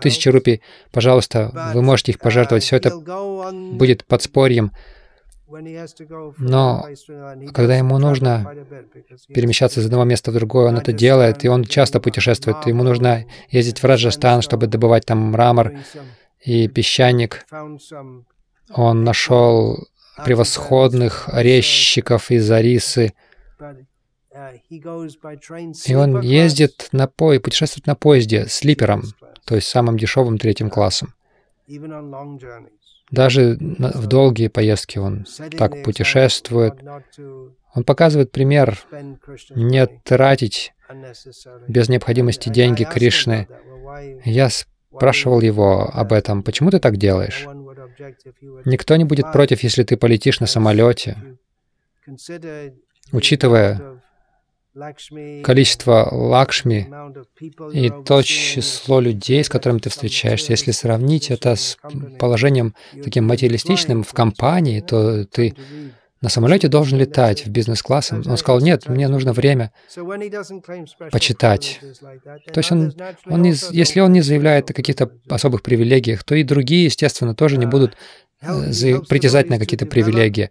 [0.00, 2.62] тысячи рупий, пожалуйста, вы можете их пожертвовать.
[2.64, 4.72] Все это будет подспорьем
[6.38, 6.86] но
[7.52, 8.54] когда ему нужно
[9.28, 12.66] перемещаться из одного места в другое, он это делает, и он часто путешествует.
[12.66, 15.74] Ему нужно ездить в Раджастан, чтобы добывать там мрамор
[16.40, 17.46] и песчаник.
[18.74, 19.86] Он нашел
[20.24, 23.12] превосходных резчиков из Арисы.
[25.86, 27.38] И он ездит на по...
[27.38, 29.02] путешествует на поезде с липером,
[29.44, 31.14] то есть самым дешевым третьим классом.
[33.12, 35.26] Даже в долгие поездки он
[35.58, 36.74] так путешествует.
[37.74, 38.78] Он показывает пример
[39.54, 40.72] не тратить
[41.68, 43.48] без необходимости деньги Кришны.
[44.24, 47.46] Я спрашивал его об этом, почему ты так делаешь?
[48.64, 51.16] Никто не будет против, если ты полетишь на самолете.
[53.12, 53.91] Учитывая
[55.42, 56.88] количество лакшми
[57.72, 61.76] и то число людей, с которыми ты встречаешься, если сравнить это с
[62.18, 65.54] положением таким материалистичным в компании, то ты
[66.22, 68.12] на самолете должен летать в бизнес-класс.
[68.12, 69.72] Он сказал, нет, мне нужно время
[71.10, 71.80] почитать.
[72.52, 72.94] То есть он,
[73.26, 77.58] он не, если он не заявляет о каких-то особых привилегиях, то и другие, естественно, тоже
[77.58, 77.96] не будут э,
[79.08, 80.50] притязать на какие-то привилегии.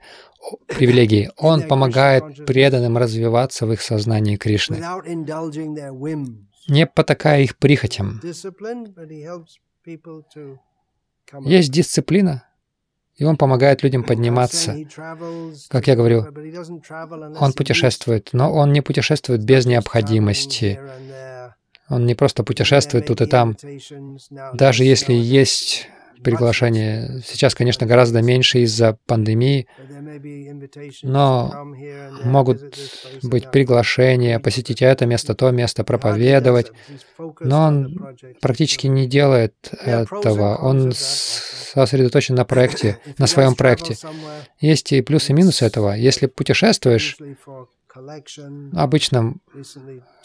[0.68, 1.30] привилегии.
[1.38, 4.78] Он помогает преданным развиваться в их сознании Кришны,
[6.68, 8.22] не потакая их прихотям.
[11.42, 12.44] Есть дисциплина,
[13.16, 14.76] и он помогает людям подниматься.
[15.70, 16.26] Как я говорю,
[17.40, 20.80] он путешествует, но он не путешествует без необходимости.
[21.90, 23.56] Он не просто путешествует тут и там.
[24.54, 25.90] Даже если есть
[26.24, 27.22] приглашения.
[27.26, 29.68] Сейчас, конечно, гораздо меньше из-за пандемии,
[31.04, 31.52] но
[32.24, 32.62] могут
[33.24, 36.72] быть приглашения посетить это место, то место, проповедовать.
[37.40, 40.58] Но он практически не делает этого.
[40.58, 43.96] Он сосредоточен на проекте, на своем проекте.
[44.60, 45.94] Есть и плюсы и минусы этого.
[45.94, 47.18] Если путешествуешь,
[48.74, 49.36] Обычно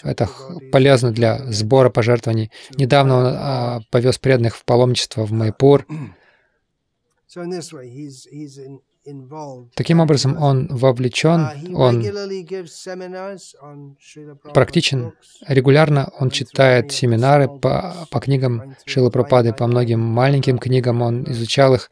[0.02, 0.28] это
[0.72, 2.50] полезно для сбора пожертвований.
[2.76, 5.86] Недавно он а, повез преданных в паломничество в Майпур.
[9.74, 12.04] Таким образом, он вовлечен, он
[14.52, 15.12] практичен.
[15.46, 21.02] Регулярно он читает семинары по, по книгам Шила Пропады, по многим маленьким книгам.
[21.02, 21.90] Он изучал их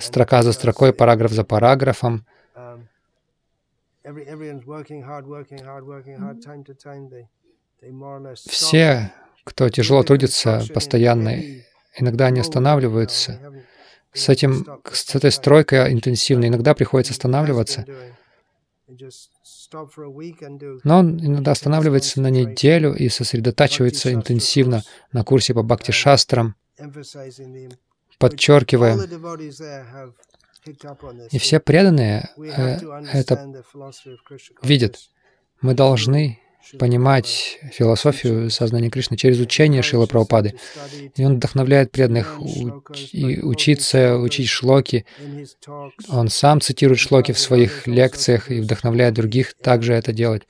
[0.00, 2.24] строка за строкой, параграф за параграфом.
[8.46, 9.12] Все,
[9.44, 11.40] кто тяжело трудится постоянно,
[11.96, 13.40] иногда они останавливаются.
[14.12, 17.84] С, этим, с этой стройкой интенсивной иногда приходится останавливаться.
[20.84, 24.82] Но он иногда останавливается на неделю и сосредотачивается интенсивно
[25.12, 26.54] на курсе по бхакти-шастрам,
[28.18, 28.96] подчеркивая
[31.30, 32.78] и все преданные э,
[33.12, 33.64] это
[34.62, 34.98] видят.
[35.60, 36.40] Мы должны
[36.78, 40.58] понимать философию сознания Кришны через учение Шила Прабхупады.
[41.14, 45.04] И он вдохновляет преданных учиться, учить шлоки.
[46.08, 50.44] Он сам цитирует шлоки в своих лекциях и вдохновляет других также это делать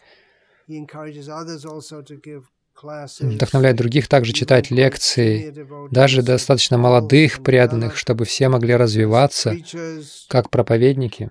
[2.82, 5.54] вдохновляет других также читать лекции,
[5.90, 9.54] даже достаточно молодых преданных, чтобы все могли развиваться
[10.28, 11.30] как проповедники,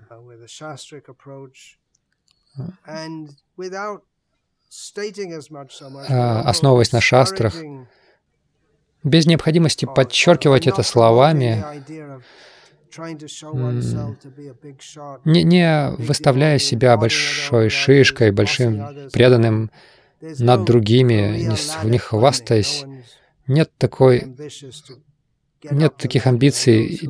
[6.08, 7.54] а, основываясь на шастрах,
[9.04, 11.64] без необходимости подчеркивать это словами,
[15.24, 19.70] не выставляя себя большой шишкой, большим преданным
[20.20, 22.84] над другими, не, в них хвастаясь.
[23.46, 24.34] Нет такой,
[25.70, 27.00] нет таких амбиций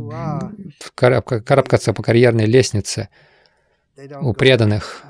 [0.94, 3.09] карабкаться по карьерной лестнице
[4.20, 5.02] у преданных.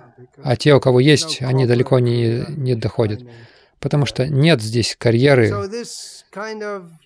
[0.42, 3.22] А те, у кого есть, они далеко не, не доходят.
[3.80, 5.52] Потому что нет здесь карьеры,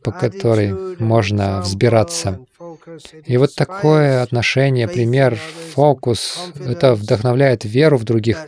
[0.05, 2.41] по которой можно взбираться.
[3.25, 5.39] И вот такое отношение, пример,
[5.75, 8.47] фокус, это вдохновляет веру в других,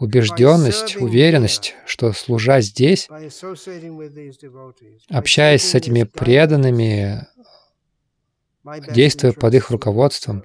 [0.00, 3.08] убежденность, уверенность, что служа здесь,
[5.10, 7.26] общаясь с этими преданными,
[8.92, 10.44] действуя под их руководством,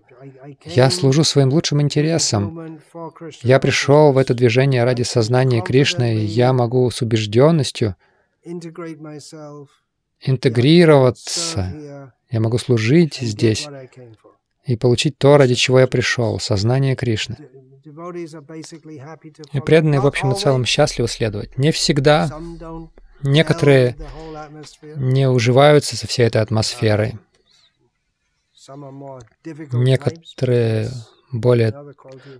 [0.65, 2.79] я служу своим лучшим интересам.
[3.41, 7.95] Я пришел в это движение ради сознания Кришны, и я могу с убежденностью
[10.19, 12.11] интегрироваться.
[12.29, 13.67] Я могу служить здесь
[14.65, 17.37] и получить то, ради чего я пришел, сознание Кришны.
[19.53, 21.57] И преданные, в общем и целом, счастливы следовать.
[21.57, 22.29] Не всегда.
[23.21, 23.95] Некоторые
[24.95, 27.17] не уживаются со всей этой атмосферой.
[29.71, 30.89] Некоторые
[31.31, 31.73] более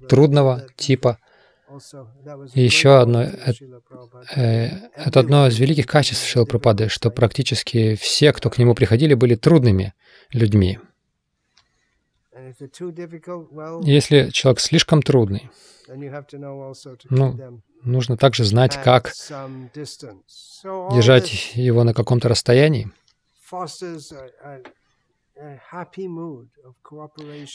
[0.08, 1.20] трудного типа.
[2.54, 3.54] И еще одно, это,
[4.36, 9.34] э, это одно из великих качеств Шилпрапады, что практически все, кто к нему приходили, были
[9.34, 9.94] трудными
[10.32, 10.80] людьми.
[13.84, 15.50] Если человек слишком трудный,
[17.10, 19.14] ну, нужно также знать, как
[20.64, 22.92] держать его на каком-то расстоянии.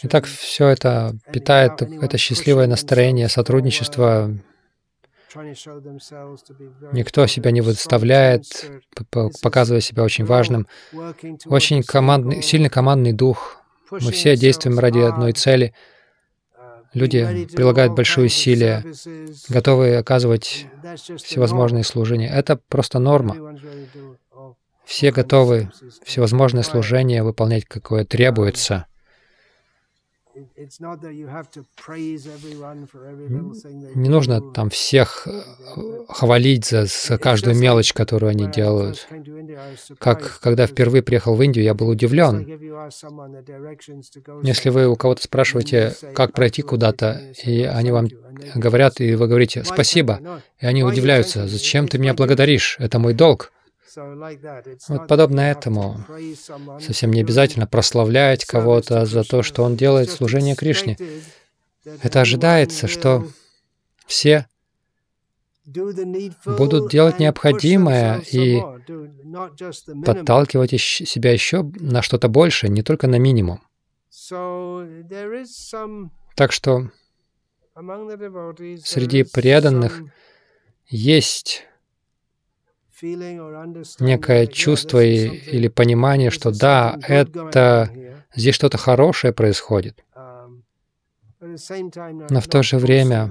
[0.03, 4.30] Итак, все это питает это счастливое настроение сотрудничества.
[6.93, 8.45] Никто себя не выставляет,
[9.43, 10.66] показывая себя очень важным.
[11.47, 13.60] Очень командный, сильный командный дух.
[13.91, 15.74] Мы все действуем ради одной цели.
[16.93, 18.84] Люди прилагают большие усилия,
[19.49, 20.66] готовы оказывать
[21.18, 22.28] всевозможные служения.
[22.28, 23.57] Это просто норма.
[24.84, 25.70] Все готовы
[26.05, 28.86] всевозможные служения выполнять, какое требуется.
[33.95, 35.43] Не нужно там всех э,
[36.09, 39.09] хвалить за, за каждую мелочь, которую они делают.
[39.99, 42.47] Как когда впервые приехал в Индию, я был удивлен.
[44.43, 48.09] Если вы у кого-то спрашиваете, как пройти куда-то, и они вам
[48.55, 52.76] говорят, и вы говорите «спасибо», и они удивляются, «зачем ты меня благодаришь?
[52.78, 53.53] Это мой долг».
[54.88, 56.05] Вот подобно этому
[56.80, 60.97] совсем не обязательно прославлять кого-то за то, что он делает служение Кришне.
[62.03, 63.26] Это ожидается, что
[64.07, 64.47] все
[65.64, 68.61] будут делать необходимое и
[70.05, 73.61] подталкивать себя еще на что-то большее, не только на минимум.
[76.36, 76.91] Так что
[78.84, 80.03] среди преданных
[80.86, 81.66] есть
[83.03, 87.90] некое чувство и, или понимание, что да, это
[88.34, 90.05] здесь что-то хорошее происходит.
[91.40, 93.30] Но в то же время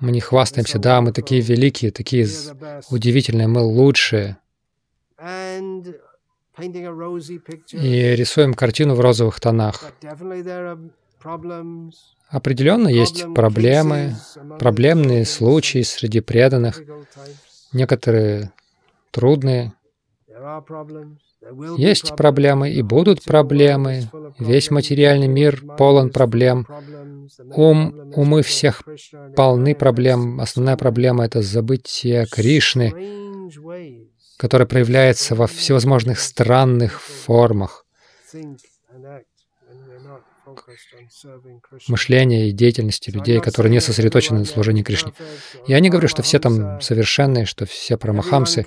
[0.00, 2.28] мы не хвастаемся, да, мы такие великие, такие
[2.90, 4.36] удивительные, мы лучшие.
[7.72, 9.92] И рисуем картину в розовых тонах.
[12.28, 14.16] Определенно есть проблемы,
[14.58, 16.82] проблемные случаи среди преданных
[17.72, 18.52] некоторые
[19.10, 19.72] трудные.
[21.76, 24.10] Есть проблемы и будут проблемы.
[24.38, 26.66] Весь материальный мир полон проблем.
[27.54, 28.82] Ум, умы всех
[29.36, 30.40] полны проблем.
[30.40, 32.92] Основная проблема— это забытие Кришны,
[34.36, 37.84] которое проявляется во всевозможных странных формах
[41.88, 45.12] мышления и деятельности людей, которые не сосредоточены на служении Кришне.
[45.66, 48.66] Я не говорю, что все там совершенные, что все прамахамсы.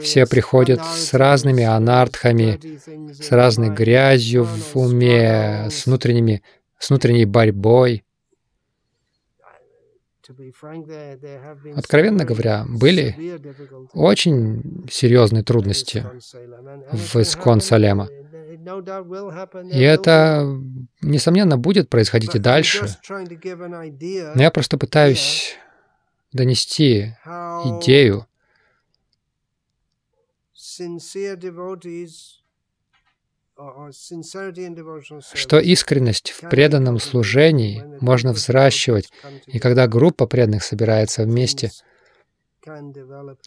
[0.00, 2.60] Все приходят с разными анартхами,
[3.12, 6.42] с разной грязью в уме, с, внутренними,
[6.78, 8.04] с внутренней борьбой.
[11.76, 13.38] Откровенно говоря, были
[13.92, 16.06] очень серьезные трудности
[16.92, 18.08] в Искон Салема.
[19.70, 20.46] И это,
[21.00, 22.86] несомненно, будет происходить и дальше.
[23.08, 25.56] Но я просто пытаюсь
[26.32, 28.26] донести идею,
[35.34, 39.12] что искренность в преданном служении можно взращивать,
[39.46, 41.70] и когда группа преданных собирается вместе,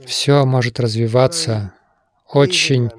[0.06, 1.74] все может развиваться
[2.30, 2.90] очень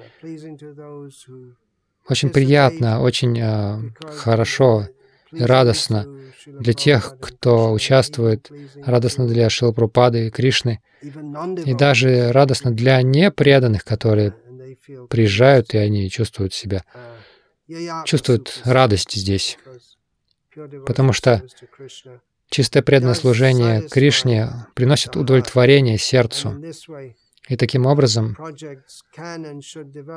[2.08, 4.88] очень приятно, очень э, хорошо
[5.32, 6.06] и радостно
[6.46, 8.50] для тех, кто участвует,
[8.84, 14.34] радостно для Шилапрупады и Кришны, и даже радостно для непреданных, которые
[15.10, 16.82] приезжают, и они чувствуют себя,
[18.04, 19.58] чувствуют радость здесь,
[20.86, 21.42] потому что
[22.50, 26.54] чистое преданное служение Кришне приносит удовлетворение сердцу.
[27.48, 28.36] И таким образом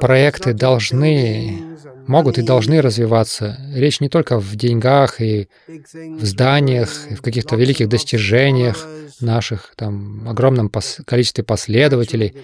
[0.01, 1.77] проекты должны,
[2.07, 3.57] могут и должны развиваться.
[3.73, 8.85] Речь не только в деньгах и в зданиях, и в каких-то великих достижениях
[9.21, 12.35] наших, там, огромном пос количестве последователей,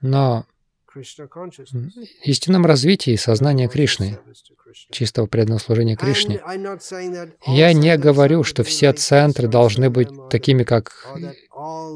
[0.00, 0.44] но
[2.22, 4.18] истинном развитии сознания Кришны,
[4.90, 6.40] чистого преданного служения Кришне.
[7.46, 11.06] Я не говорю, что все центры должны быть такими, как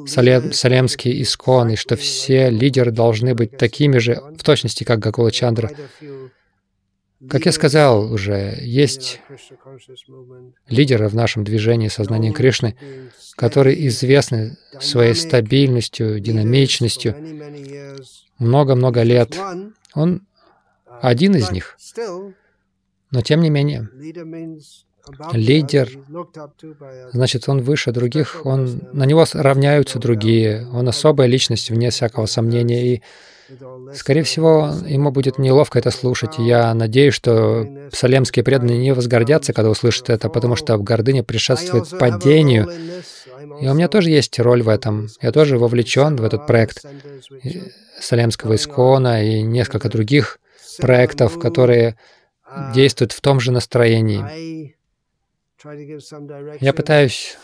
[0.07, 5.31] Салем, Салемский Искон, и что все лидеры должны быть такими же, в точности, как Гакула
[5.31, 5.70] Чандра.
[7.31, 9.20] Как я сказал уже, есть
[10.68, 12.77] лидеры в нашем движении сознания Кришны,
[13.37, 17.14] которые известны своей стабильностью, динамичностью,
[18.39, 19.39] много-много лет.
[19.95, 20.27] Он
[21.01, 21.77] один из них.
[23.13, 23.89] Но тем не менее,
[25.33, 25.91] лидер,
[27.13, 32.95] значит, он выше других, он, на него равняются другие, он особая личность, вне всякого сомнения,
[32.95, 33.03] и,
[33.95, 36.39] скорее всего, ему будет неловко это слушать.
[36.39, 42.71] Я надеюсь, что салемские преданные не возгордятся, когда услышат это, потому что гордыня предшествует падению.
[43.61, 45.09] И у меня тоже есть роль в этом.
[45.21, 46.83] Я тоже вовлечен в этот проект
[48.01, 50.39] Салемского Искона и несколько других
[50.79, 51.97] проектов, которые
[52.75, 54.75] действуют в том же настроении.
[56.61, 57.39] Я пытаюсь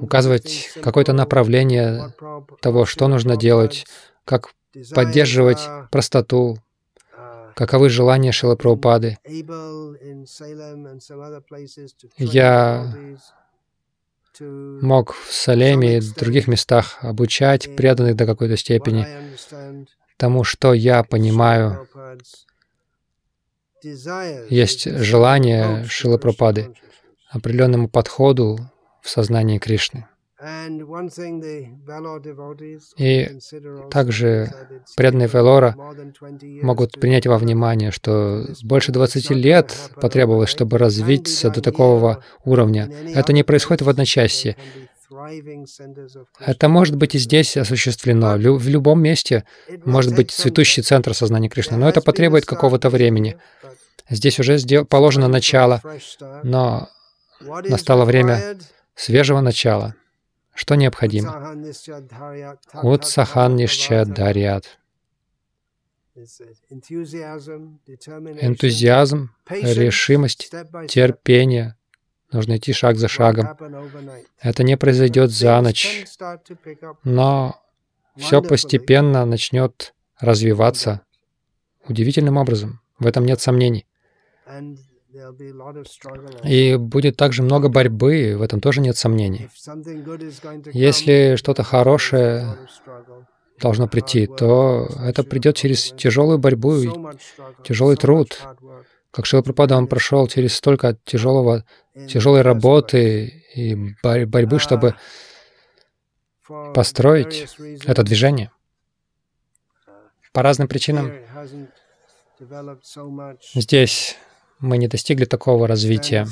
[0.00, 2.12] указывать какое-то направление
[2.60, 3.86] того, что нужно делать,
[4.24, 4.50] как
[4.94, 6.58] поддерживать простоту,
[7.54, 8.56] каковы желания Шилы.
[12.18, 12.94] Я
[14.40, 19.06] мог в Салеме и других местах обучать преданных до какой-то степени
[20.16, 21.88] тому, что я понимаю.
[24.48, 26.74] Есть желание Шилы Прабхупады
[27.30, 28.58] определенному подходу
[29.02, 30.06] в сознании Кришны.
[32.98, 33.30] И
[33.90, 34.52] также
[34.96, 35.74] преданные Велора
[36.62, 42.90] могут принять во внимание, что больше 20 лет потребовалось, чтобы развиться до такого уровня.
[43.14, 44.56] Это не происходит в одночасье.
[46.40, 48.36] Это может быть и здесь осуществлено.
[48.36, 49.44] В любом месте
[49.84, 53.38] может быть цветущий центр сознания Кришны, но это потребует какого-то времени.
[54.08, 55.82] Здесь уже положено начало,
[56.42, 56.88] но
[57.40, 58.58] настало время
[58.94, 59.94] свежего начала.
[60.54, 61.54] Что необходимо?
[62.72, 64.78] Вот сахан нишчадарьят.
[68.40, 70.50] Энтузиазм, решимость,
[70.88, 71.76] терпение.
[72.36, 73.56] Нужно идти шаг за шагом.
[74.42, 76.04] Это не произойдет за ночь,
[77.02, 77.58] но
[78.18, 81.00] все постепенно начнет развиваться
[81.88, 82.80] удивительным образом.
[82.98, 83.86] В этом нет сомнений.
[86.44, 89.48] И будет также много борьбы, в этом тоже нет сомнений.
[90.74, 92.58] Если что-то хорошее
[93.58, 96.90] должно прийти, то это придет через тяжелую борьбу и
[97.64, 98.38] тяжелый труд.
[99.10, 101.64] Как Шила Пропада, он прошел через столько тяжелого,
[102.08, 104.94] тяжелой работы и борьбы, чтобы
[106.74, 108.50] построить это движение.
[110.32, 111.12] По разным причинам
[113.54, 114.16] здесь
[114.58, 116.26] мы не достигли такого развития.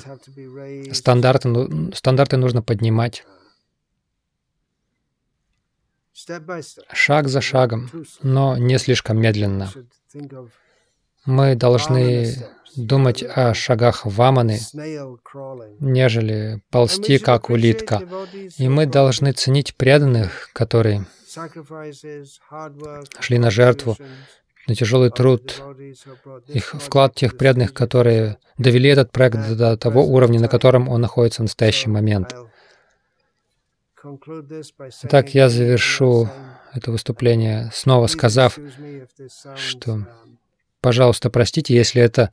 [0.93, 3.25] Стандарты, ну, стандарты нужно поднимать.
[6.93, 7.91] Шаг за шагом,
[8.23, 9.71] но не слишком медленно.
[11.27, 12.35] Мы должны
[12.77, 14.59] думать о шагах ваманы,
[15.81, 18.03] нежели ползти, как улитка.
[18.59, 21.07] И мы должны ценить преданных, которые
[23.21, 23.97] шли на жертву,
[24.67, 25.63] на тяжелый труд,
[26.49, 31.43] их вклад тех преданных, которые довели этот проект до того уровня, на котором он находится
[31.43, 32.35] в настоящий момент.
[35.03, 36.29] Итак, я завершу
[36.75, 38.59] это выступление, снова сказав,
[39.57, 40.07] что,
[40.85, 42.31] пожалуйста, простите, если это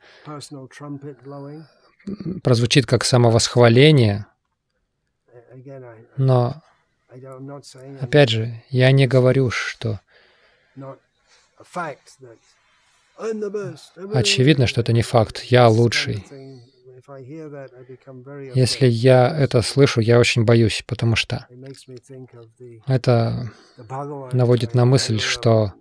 [2.43, 4.25] прозвучит как самовосхваление,
[6.17, 6.61] но,
[8.01, 10.01] опять же, я не говорю, что
[14.13, 15.43] Очевидно, что это не факт.
[15.43, 16.25] Я лучший.
[18.55, 21.47] Если я это слышу, я очень боюсь, потому что
[22.87, 23.51] это
[24.33, 25.73] наводит на мысль, что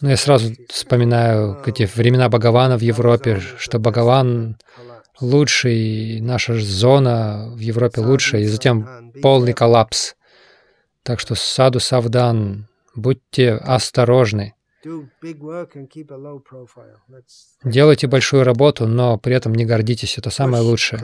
[0.00, 4.56] ну, я сразу вспоминаю эти времена Бхагавана в Европе, что Бхагаван
[5.20, 10.14] лучший, наша зона в Европе лучшая, и затем полный коллапс.
[11.02, 14.54] Так что саду савдан, будьте осторожны.
[17.64, 20.18] Делайте большую работу, но при этом не гордитесь.
[20.18, 21.00] Это самое лучшее.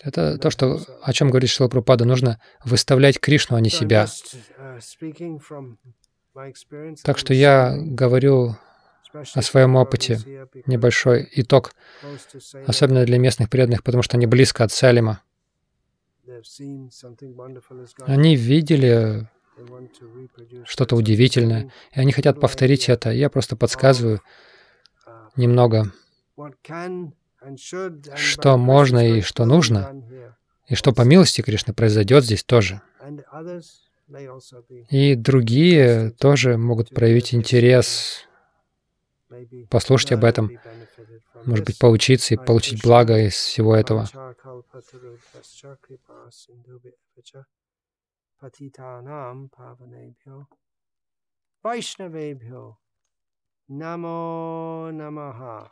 [0.00, 2.04] Это то, что, о чем говорит Шила Прупада.
[2.04, 4.06] Нужно выставлять Кришну, а не себя.
[4.06, 5.76] Uh,
[7.04, 8.56] так что я говорю
[9.12, 10.18] о своем опыте,
[10.66, 11.72] небольшой итог,
[12.66, 15.22] особенно для местных преданных, потому что они близко от Салима.
[18.06, 19.28] Они видели
[20.64, 23.10] что-то удивительное, и они хотят повторить это.
[23.10, 24.22] Я просто подсказываю
[25.36, 25.92] немного,
[28.16, 30.02] что можно и что нужно,
[30.66, 32.80] и что по милости Кришны произойдет здесь тоже.
[34.90, 38.26] И другие тоже могут проявить интерес,
[39.70, 40.50] послушать об этом,
[41.44, 44.08] может быть, поучиться и получить благо из всего этого.
[51.62, 52.76] Вайшнавебхyo
[53.68, 55.70] Намо Намаха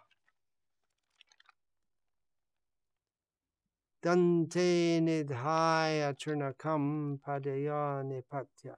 [4.03, 8.75] Dante nidhaya churnakam padaya nipatya.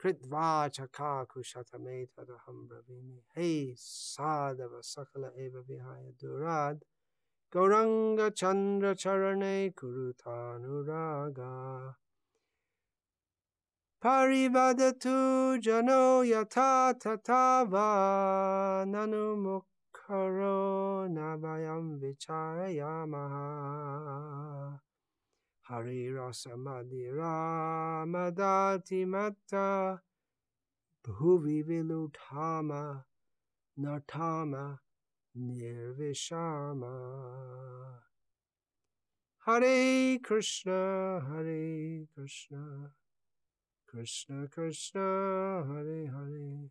[0.00, 3.20] Kritva chaka kushatameta raham bravimi.
[3.34, 6.80] Hey sadhava sakala eva vihaya durad.
[7.52, 11.94] Gauranga chandra charane kurutanuraga.
[14.02, 19.62] Parivadatu jano yata tatava nanu
[20.02, 24.80] mukharo navayam vicharayamaha.
[25.62, 30.00] Hari rasamadira madati matta
[31.04, 33.04] bhuvi vilutama
[35.36, 36.92] nirvishama.
[39.46, 42.90] Hare Krishna, Hare Krishna,
[43.88, 46.70] Krishna Krishna, Hare Hare,